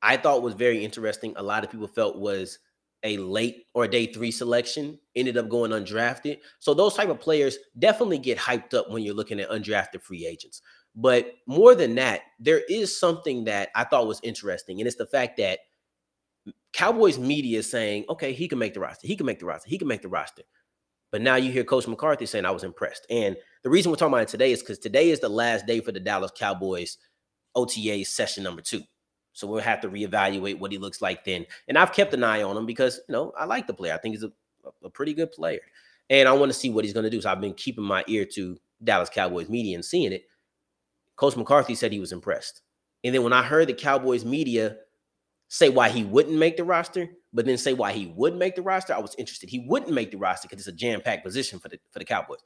I 0.00 0.16
thought 0.16 0.42
was 0.42 0.54
very 0.54 0.84
interesting. 0.84 1.34
A 1.36 1.42
lot 1.42 1.64
of 1.64 1.70
people 1.70 1.86
felt 1.86 2.18
was 2.18 2.58
a 3.04 3.16
late 3.18 3.66
or 3.74 3.84
a 3.84 3.88
day 3.88 4.06
three 4.06 4.30
selection, 4.30 4.98
ended 5.16 5.36
up 5.36 5.48
going 5.48 5.72
undrafted. 5.72 6.38
So 6.60 6.72
those 6.72 6.94
type 6.94 7.08
of 7.08 7.20
players 7.20 7.58
definitely 7.78 8.18
get 8.18 8.38
hyped 8.38 8.74
up 8.74 8.90
when 8.90 9.02
you're 9.02 9.14
looking 9.14 9.40
at 9.40 9.50
undrafted 9.50 10.02
free 10.02 10.26
agents. 10.26 10.62
But 10.94 11.32
more 11.46 11.74
than 11.74 11.94
that, 11.94 12.20
there 12.38 12.60
is 12.68 12.98
something 12.98 13.44
that 13.44 13.70
I 13.74 13.84
thought 13.84 14.06
was 14.06 14.20
interesting, 14.22 14.80
and 14.80 14.86
it's 14.86 14.96
the 14.96 15.06
fact 15.06 15.38
that 15.38 15.60
Cowboys 16.72 17.18
media 17.18 17.58
is 17.58 17.70
saying, 17.70 18.04
okay, 18.08 18.32
he 18.32 18.48
can 18.48 18.58
make 18.58 18.74
the 18.74 18.80
roster, 18.80 19.06
he 19.06 19.16
can 19.16 19.26
make 19.26 19.38
the 19.38 19.46
roster, 19.46 19.68
he 19.68 19.78
can 19.78 19.88
make 19.88 20.02
the 20.02 20.08
roster. 20.08 20.42
But 21.10 21.20
now 21.20 21.36
you 21.36 21.52
hear 21.52 21.64
Coach 21.64 21.86
McCarthy 21.86 22.24
saying, 22.24 22.46
I 22.46 22.50
was 22.50 22.64
impressed. 22.64 23.06
And 23.10 23.36
the 23.62 23.70
reason 23.70 23.90
we're 23.90 23.96
talking 23.96 24.14
about 24.14 24.22
it 24.22 24.28
today 24.28 24.50
is 24.50 24.60
because 24.60 24.78
today 24.78 25.10
is 25.10 25.20
the 25.20 25.28
last 25.28 25.66
day 25.66 25.80
for 25.80 25.92
the 25.92 26.00
Dallas 26.00 26.32
Cowboys 26.34 26.96
OTA 27.54 28.04
session 28.06 28.42
number 28.42 28.62
two. 28.62 28.82
So 29.34 29.46
we'll 29.46 29.60
have 29.60 29.80
to 29.82 29.88
reevaluate 29.88 30.58
what 30.58 30.72
he 30.72 30.78
looks 30.78 31.02
like 31.02 31.24
then. 31.24 31.46
And 31.68 31.78
I've 31.78 31.92
kept 31.92 32.14
an 32.14 32.24
eye 32.24 32.42
on 32.42 32.56
him 32.56 32.66
because 32.66 33.00
you 33.08 33.12
know 33.12 33.32
I 33.38 33.44
like 33.44 33.66
the 33.66 33.74
player. 33.74 33.94
I 33.94 33.98
think 33.98 34.14
he's 34.14 34.24
a, 34.24 34.32
a 34.82 34.90
pretty 34.90 35.14
good 35.14 35.32
player, 35.32 35.60
and 36.10 36.28
I 36.28 36.32
want 36.32 36.50
to 36.50 36.58
see 36.58 36.70
what 36.70 36.84
he's 36.84 36.94
going 36.94 37.04
to 37.04 37.10
do. 37.10 37.20
So 37.20 37.30
I've 37.30 37.40
been 37.40 37.54
keeping 37.54 37.84
my 37.84 38.04
ear 38.08 38.26
to 38.34 38.56
Dallas 38.82 39.10
Cowboys 39.10 39.48
media 39.48 39.74
and 39.74 39.84
seeing 39.84 40.12
it. 40.12 40.24
Coach 41.22 41.36
McCarthy 41.36 41.74
said 41.74 41.92
he 41.92 42.00
was 42.00 42.12
impressed, 42.12 42.62
and 43.04 43.14
then 43.14 43.22
when 43.22 43.32
I 43.32 43.42
heard 43.42 43.68
the 43.68 43.74
Cowboys 43.74 44.24
media 44.24 44.76
say 45.48 45.68
why 45.68 45.88
he 45.88 46.04
wouldn't 46.04 46.36
make 46.36 46.56
the 46.56 46.64
roster, 46.64 47.08
but 47.32 47.46
then 47.46 47.56
say 47.56 47.72
why 47.72 47.92
he 47.92 48.06
would 48.16 48.36
make 48.36 48.56
the 48.56 48.62
roster, 48.62 48.94
I 48.94 48.98
was 48.98 49.14
interested. 49.16 49.48
He 49.48 49.64
wouldn't 49.68 49.92
make 49.92 50.10
the 50.10 50.18
roster 50.18 50.48
because 50.48 50.66
it's 50.66 50.74
a 50.74 50.78
jam-packed 50.78 51.24
position 51.24 51.58
for 51.58 51.68
the 51.68 51.78
for 51.92 51.98
the 51.98 52.04
Cowboys. 52.04 52.40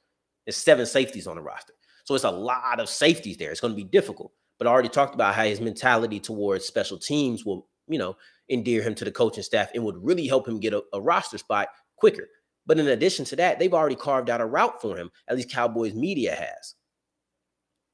There's 0.44 0.56
seven 0.56 0.86
safeties 0.86 1.26
on 1.26 1.36
the 1.36 1.42
roster, 1.42 1.72
so 2.04 2.14
it's 2.14 2.24
a 2.24 2.30
lot 2.30 2.78
of 2.78 2.88
safeties 2.88 3.36
there. 3.36 3.50
It's 3.50 3.60
going 3.60 3.72
to 3.72 3.82
be 3.82 3.88
difficult 3.88 4.32
but 4.58 4.66
I 4.66 4.70
already 4.70 4.88
talked 4.88 5.14
about 5.14 5.34
how 5.34 5.44
his 5.44 5.60
mentality 5.60 6.20
towards 6.20 6.64
special 6.64 6.98
teams 6.98 7.44
will, 7.44 7.68
you 7.88 7.98
know, 7.98 8.16
endear 8.48 8.82
him 8.82 8.94
to 8.96 9.04
the 9.04 9.10
coaching 9.10 9.42
staff 9.42 9.70
and 9.74 9.84
would 9.84 10.02
really 10.02 10.26
help 10.26 10.48
him 10.48 10.60
get 10.60 10.72
a, 10.72 10.82
a 10.92 11.00
roster 11.00 11.38
spot 11.38 11.68
quicker. 11.96 12.28
But 12.64 12.78
in 12.78 12.88
addition 12.88 13.24
to 13.26 13.36
that, 13.36 13.58
they've 13.58 13.74
already 13.74 13.96
carved 13.96 14.30
out 14.30 14.40
a 14.40 14.46
route 14.46 14.80
for 14.80 14.96
him, 14.96 15.10
at 15.28 15.36
least 15.36 15.50
Cowboys 15.50 15.94
media 15.94 16.34
has. 16.34 16.74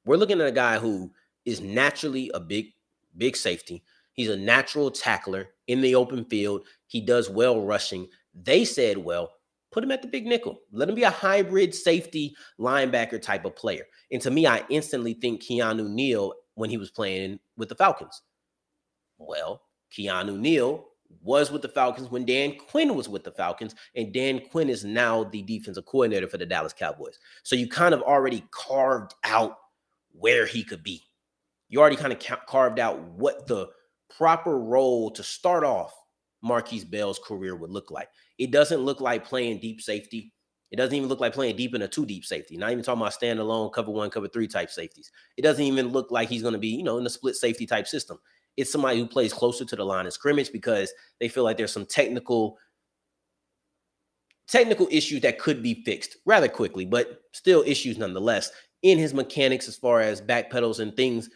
We're 0.05 0.17
looking 0.17 0.41
at 0.41 0.47
a 0.47 0.53
guy 0.53 0.79
who 0.79 1.11
is 1.45 1.61
naturally 1.61 2.31
a 2.35 2.41
big, 2.41 2.67
big 3.17 3.37
safety. 3.37 3.83
He's 4.13 4.29
a 4.29 4.37
natural 4.37 4.91
tackler 4.91 5.49
in 5.67 5.81
the 5.81 5.95
open 5.95 6.25
field. 6.25 6.67
He 6.87 7.01
does 7.01 7.31
well 7.31 7.63
rushing. 7.65 8.09
They 8.35 8.65
said, 8.65 8.99
well, 8.99 9.31
Put 9.73 9.83
him 9.83 9.91
at 9.91 10.03
the 10.03 10.09
big 10.09 10.27
nickel. 10.27 10.61
Let 10.71 10.91
him 10.91 10.95
be 10.95 11.03
a 11.03 11.11
hybrid 11.11 11.75
safety 11.75 12.37
linebacker 12.61 13.21
type 13.21 13.47
of 13.47 13.57
player. 13.57 13.85
And 14.13 14.21
to 14.21 14.31
me, 14.31 14.47
I 14.47 14.65
instantly 14.69 15.15
think 15.15 15.43
Keanu 15.43 15.89
Neal 15.89 16.35
when 16.55 16.69
he 16.69 16.77
was 16.77 16.91
playing 16.91 17.41
with 17.57 17.71
the 17.71 17.75
Falcons. 17.75 18.21
Well, 19.17 19.63
Keanu 19.91 20.39
Neal 20.39 20.85
was 21.23 21.51
with 21.51 21.63
the 21.63 21.69
Falcons 21.69 22.11
when 22.11 22.27
Dan 22.27 22.57
Quinn 22.57 22.95
was 22.95 23.09
with 23.09 23.25
the 23.25 23.31
Falcons, 23.31 23.75
and 23.97 24.13
Dan 24.13 24.41
Quinn 24.51 24.69
is 24.69 24.85
now 24.85 25.25
the 25.25 25.43
defensive 25.43 25.87
coordinator 25.87 26.29
for 26.29 26.39
the 26.39 26.47
Dallas 26.47 26.75
Cowboys. 26.75 27.19
So 27.43 27.57
you 27.57 27.67
kind 27.67 27.95
of 27.95 28.03
already 28.03 28.45
carved 28.51 29.15
out 29.25 29.57
where 30.13 30.47
he 30.47 30.65
could 30.65 30.83
be. 30.83 31.03
You 31.69 31.81
already 31.81 31.97
kind 31.97 32.13
of 32.13 32.19
ca- 32.19 32.43
carved 32.47 32.79
out 32.79 33.01
what 33.01 33.47
the 33.47 33.69
proper 34.17 34.59
role 34.59 35.11
to 35.13 35.23
start 35.23 35.65
off 35.65 35.95
Markquese 36.45 36.89
Bell's 36.89 37.19
career 37.19 37.57
would 37.57 37.71
look 37.71 37.91
like. 37.91 38.09
It 38.39 38.51
doesn't 38.51 38.81
look 38.81 39.01
like 39.01 39.25
playing 39.25 39.61
deep 39.61 39.81
safety. 39.81 40.33
It 40.71 40.77
doesn't 40.77 40.95
even 40.95 41.09
look 41.09 41.21
like 41.21 41.35
playing 41.35 41.57
deep 41.57 41.75
in 41.75 41.83
a 41.83 41.89
two 41.89 42.07
deep 42.07 42.25
safety. 42.25 42.57
Not 42.57 42.73
even 42.73 42.83
talking 42.83 43.01
about 43.01 43.19
standalone 43.19 43.73
cover 43.73 43.91
one, 43.91 44.11
cover 44.11 44.29
three 44.29 44.49
type 44.49 44.71
safeties. 44.71 45.11
It 45.37 45.43
doesn't 45.43 45.65
even 45.65 45.89
look 45.89 46.11
like 46.11 46.29
he's 46.29 46.43
going 46.43 46.55
to 46.55 46.59
be, 46.59 46.69
you 46.69 46.83
know, 46.83 46.99
in 46.99 47.07
a 47.07 47.11
split 47.11 47.37
safety 47.37 47.67
type 47.67 47.87
system. 47.87 48.19
It's 48.57 48.73
somebody 48.73 48.99
who 48.99 49.07
plays 49.07 49.33
closer 49.33 49.65
to 49.65 49.77
the 49.77 49.85
line 49.85 50.07
of 50.07 50.13
scrimmage 50.13 50.53
because 50.53 50.93
they 51.21 51.29
feel 51.29 51.45
like 51.45 51.57
there's 51.57 51.73
some 51.73 51.87
technical 51.87 52.59
technical 54.49 54.89
issues 54.91 55.23
that 55.23 55.39
could 55.39 55.63
be 55.63 55.83
fixed 55.85 56.17
rather 56.27 56.49
quickly, 56.49 56.85
but 56.85 57.23
still 57.33 57.63
issues 57.67 57.97
nonetheless 57.97 58.51
in 58.83 58.99
his 58.99 59.15
mechanics 59.15 59.69
as 59.69 59.77
far 59.77 60.01
as 60.01 60.21
back 60.21 60.51
pedals 60.51 60.81
and 60.81 60.95
things 60.97 61.31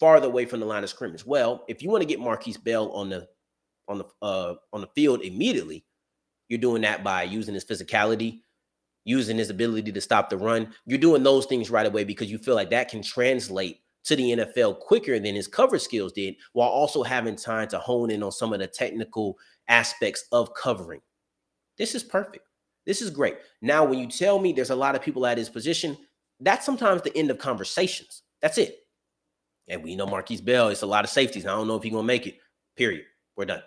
farther 0.00 0.26
away 0.26 0.44
from 0.46 0.60
the 0.60 0.66
line 0.66 0.82
of 0.82 0.90
scrimmage. 0.90 1.24
Well, 1.24 1.64
if 1.68 1.82
you 1.82 1.90
want 1.90 2.02
to 2.02 2.08
get 2.08 2.18
Markquese 2.18 2.62
Bell 2.62 2.90
on 2.92 3.08
the 3.08 3.28
on 3.88 3.98
the 3.98 4.04
uh, 4.20 4.54
on 4.72 4.80
the 4.80 4.88
field 4.94 5.22
immediately, 5.22 5.84
you're 6.48 6.58
doing 6.58 6.82
that 6.82 7.04
by 7.04 7.22
using 7.22 7.54
his 7.54 7.64
physicality, 7.64 8.40
using 9.04 9.36
his 9.36 9.50
ability 9.50 9.92
to 9.92 10.00
stop 10.00 10.30
the 10.30 10.36
run. 10.36 10.72
You're 10.86 10.98
doing 10.98 11.22
those 11.22 11.46
things 11.46 11.70
right 11.70 11.86
away 11.86 12.04
because 12.04 12.30
you 12.30 12.38
feel 12.38 12.54
like 12.54 12.70
that 12.70 12.88
can 12.88 13.02
translate 13.02 13.80
to 14.04 14.16
the 14.16 14.32
NFL 14.32 14.80
quicker 14.80 15.18
than 15.18 15.34
his 15.34 15.46
cover 15.46 15.78
skills 15.78 16.12
did, 16.12 16.34
while 16.52 16.68
also 16.68 17.02
having 17.02 17.36
time 17.36 17.68
to 17.68 17.78
hone 17.78 18.10
in 18.10 18.22
on 18.22 18.32
some 18.32 18.52
of 18.52 18.58
the 18.58 18.66
technical 18.66 19.38
aspects 19.68 20.24
of 20.32 20.52
covering. 20.54 21.00
This 21.78 21.94
is 21.94 22.02
perfect. 22.02 22.46
This 22.84 23.00
is 23.00 23.10
great. 23.10 23.36
Now, 23.60 23.84
when 23.84 24.00
you 24.00 24.08
tell 24.08 24.40
me 24.40 24.52
there's 24.52 24.70
a 24.70 24.76
lot 24.76 24.96
of 24.96 25.02
people 25.02 25.24
at 25.24 25.38
his 25.38 25.48
position, 25.48 25.96
that's 26.44 26.66
sometimes 26.66 27.02
the 27.02 27.16
end 27.16 27.30
of 27.30 27.38
conversations. 27.38 28.22
That's 28.40 28.58
it. 28.58 28.78
And 29.68 29.82
we 29.82 29.96
know 29.96 30.06
Markquese 30.06 30.44
Bell, 30.44 30.68
it's 30.68 30.82
a 30.82 30.86
lot 30.86 31.04
of 31.04 31.10
safeties. 31.10 31.46
I 31.46 31.50
don't 31.50 31.68
know 31.68 31.76
if 31.76 31.82
he's 31.82 31.92
gonna 31.92 32.04
make 32.04 32.26
it. 32.26 32.38
Period. 32.76 33.04
We're 33.36 33.46
done. 33.46 33.62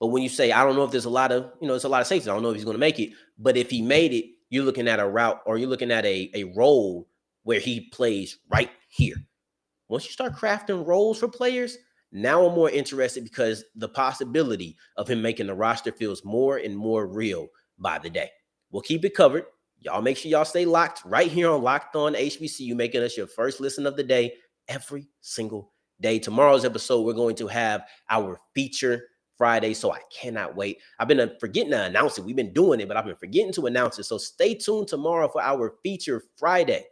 But 0.00 0.08
when 0.08 0.22
you 0.22 0.28
say, 0.28 0.52
I 0.52 0.64
don't 0.64 0.76
know 0.76 0.84
if 0.84 0.90
there's 0.90 1.06
a 1.06 1.10
lot 1.10 1.32
of, 1.32 1.50
you 1.60 1.66
know, 1.66 1.74
it's 1.74 1.84
a 1.84 1.88
lot 1.88 2.00
of 2.00 2.06
safeties. 2.06 2.28
I 2.28 2.32
don't 2.32 2.42
know 2.42 2.50
if 2.50 2.56
he's 2.56 2.64
to 2.64 2.78
make 2.78 3.00
it. 3.00 3.12
But 3.38 3.56
if 3.56 3.70
he 3.70 3.82
made 3.82 4.12
it, 4.12 4.26
you're 4.50 4.64
looking 4.64 4.88
at 4.88 5.00
a 5.00 5.06
route 5.06 5.40
or 5.44 5.58
you're 5.58 5.68
looking 5.68 5.90
at 5.90 6.04
a, 6.06 6.30
a 6.34 6.44
role 6.44 7.08
where 7.42 7.60
he 7.60 7.80
plays 7.80 8.38
right 8.48 8.70
here. 8.88 9.16
Once 9.88 10.04
you 10.04 10.12
start 10.12 10.36
crafting 10.36 10.86
roles 10.86 11.18
for 11.18 11.28
players, 11.28 11.78
now 12.12 12.46
I'm 12.46 12.54
more 12.54 12.70
interested 12.70 13.24
because 13.24 13.64
the 13.74 13.88
possibility 13.88 14.76
of 14.96 15.08
him 15.08 15.20
making 15.20 15.46
the 15.46 15.54
roster 15.54 15.92
feels 15.92 16.24
more 16.24 16.58
and 16.58 16.76
more 16.76 17.06
real 17.06 17.48
by 17.78 17.98
the 17.98 18.08
day. 18.08 18.30
We'll 18.70 18.82
keep 18.82 19.04
it 19.04 19.14
covered. 19.14 19.44
Y'all 19.80 20.02
make 20.02 20.16
sure 20.16 20.30
y'all 20.30 20.44
stay 20.44 20.64
locked 20.64 21.02
right 21.04 21.30
here 21.30 21.50
on 21.50 21.62
Locked 21.62 21.94
On 21.94 22.14
HBCU, 22.14 22.74
making 22.74 23.02
us 23.02 23.16
your 23.16 23.28
first 23.28 23.60
listen 23.60 23.86
of 23.86 23.96
the 23.96 24.02
day 24.02 24.34
every 24.66 25.08
single 25.20 25.72
day. 26.00 26.18
Tomorrow's 26.18 26.64
episode, 26.64 27.02
we're 27.02 27.12
going 27.12 27.36
to 27.36 27.46
have 27.46 27.82
our 28.10 28.40
feature 28.54 29.04
Friday. 29.36 29.72
So 29.72 29.92
I 29.92 30.00
cannot 30.12 30.56
wait. 30.56 30.78
I've 30.98 31.06
been 31.06 31.20
uh, 31.20 31.28
forgetting 31.38 31.70
to 31.70 31.84
announce 31.84 32.18
it. 32.18 32.24
We've 32.24 32.34
been 32.34 32.52
doing 32.52 32.80
it, 32.80 32.88
but 32.88 32.96
I've 32.96 33.04
been 33.04 33.16
forgetting 33.16 33.52
to 33.52 33.66
announce 33.66 33.98
it. 34.00 34.04
So 34.04 34.18
stay 34.18 34.54
tuned 34.54 34.88
tomorrow 34.88 35.28
for 35.28 35.40
our 35.40 35.74
feature 35.84 36.24
Friday. 36.36 36.84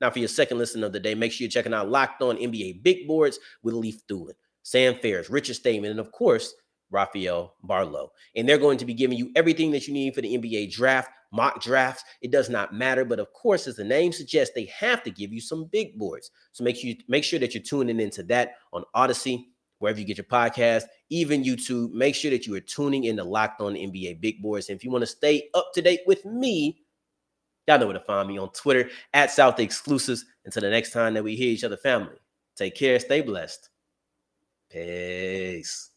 Now, 0.00 0.10
for 0.10 0.18
your 0.18 0.28
second 0.28 0.58
listen 0.58 0.82
of 0.82 0.92
the 0.92 0.98
day, 0.98 1.14
make 1.14 1.32
sure 1.32 1.44
you're 1.44 1.50
checking 1.50 1.74
out 1.74 1.90
Locked 1.90 2.22
On 2.22 2.36
NBA 2.36 2.82
Big 2.82 3.06
Boards 3.06 3.38
with 3.62 3.74
Leif 3.74 4.04
Thulin, 4.08 4.32
Sam 4.62 4.96
Ferris, 5.00 5.30
Richard 5.30 5.56
Stayman, 5.56 5.90
and 5.90 6.00
of 6.00 6.10
course, 6.10 6.54
Rafael 6.92 7.54
Barlow. 7.64 8.12
And 8.36 8.48
they're 8.48 8.58
going 8.58 8.78
to 8.78 8.84
be 8.84 8.94
giving 8.94 9.18
you 9.18 9.32
everything 9.34 9.70
that 9.72 9.88
you 9.88 9.94
need 9.94 10.14
for 10.14 10.20
the 10.20 10.36
NBA 10.36 10.72
draft, 10.72 11.10
mock 11.32 11.60
drafts. 11.60 12.04
It 12.20 12.30
does 12.30 12.48
not 12.48 12.74
matter, 12.74 13.04
but 13.04 13.18
of 13.18 13.32
course, 13.32 13.66
as 13.66 13.76
the 13.76 13.84
name 13.84 14.12
suggests, 14.12 14.54
they 14.54 14.66
have 14.66 15.02
to 15.04 15.10
give 15.10 15.32
you 15.32 15.40
some 15.40 15.64
big 15.64 15.98
boards. 15.98 16.30
So 16.52 16.62
make 16.62 16.76
sure 16.76 16.90
you 16.90 16.96
make 17.08 17.24
sure 17.24 17.40
that 17.40 17.54
you're 17.54 17.62
tuning 17.62 17.98
into 17.98 18.22
that 18.24 18.56
on 18.72 18.84
Audacy 18.94 19.46
wherever 19.78 19.98
you 19.98 20.06
get 20.06 20.16
your 20.16 20.24
podcast, 20.24 20.84
even 21.10 21.42
YouTube. 21.42 21.92
Make 21.92 22.14
sure 22.14 22.30
that 22.30 22.46
you 22.46 22.54
are 22.54 22.60
tuning 22.60 23.04
in 23.04 23.16
to 23.16 23.24
Locked 23.24 23.60
On 23.60 23.74
NBA 23.74 24.20
Big 24.20 24.40
Boards. 24.40 24.68
And 24.68 24.76
if 24.76 24.84
you 24.84 24.90
want 24.90 25.02
to 25.02 25.06
stay 25.06 25.48
up 25.54 25.72
to 25.74 25.82
date 25.82 26.02
with 26.06 26.24
me, 26.24 26.78
y'all 27.66 27.80
know 27.80 27.86
where 27.86 27.94
to 27.94 28.04
find 28.04 28.28
me 28.28 28.38
on 28.38 28.50
Twitter 28.52 28.88
at 29.12 29.32
South 29.32 29.58
Exclusives. 29.58 30.24
Until 30.44 30.62
the 30.62 30.70
next 30.70 30.92
time 30.92 31.14
that 31.14 31.24
we 31.24 31.36
hear 31.36 31.50
each 31.50 31.64
other, 31.64 31.76
family, 31.76 32.16
take 32.56 32.76
care, 32.76 32.98
stay 33.00 33.22
blessed. 33.22 33.68
Peace. 34.70 35.91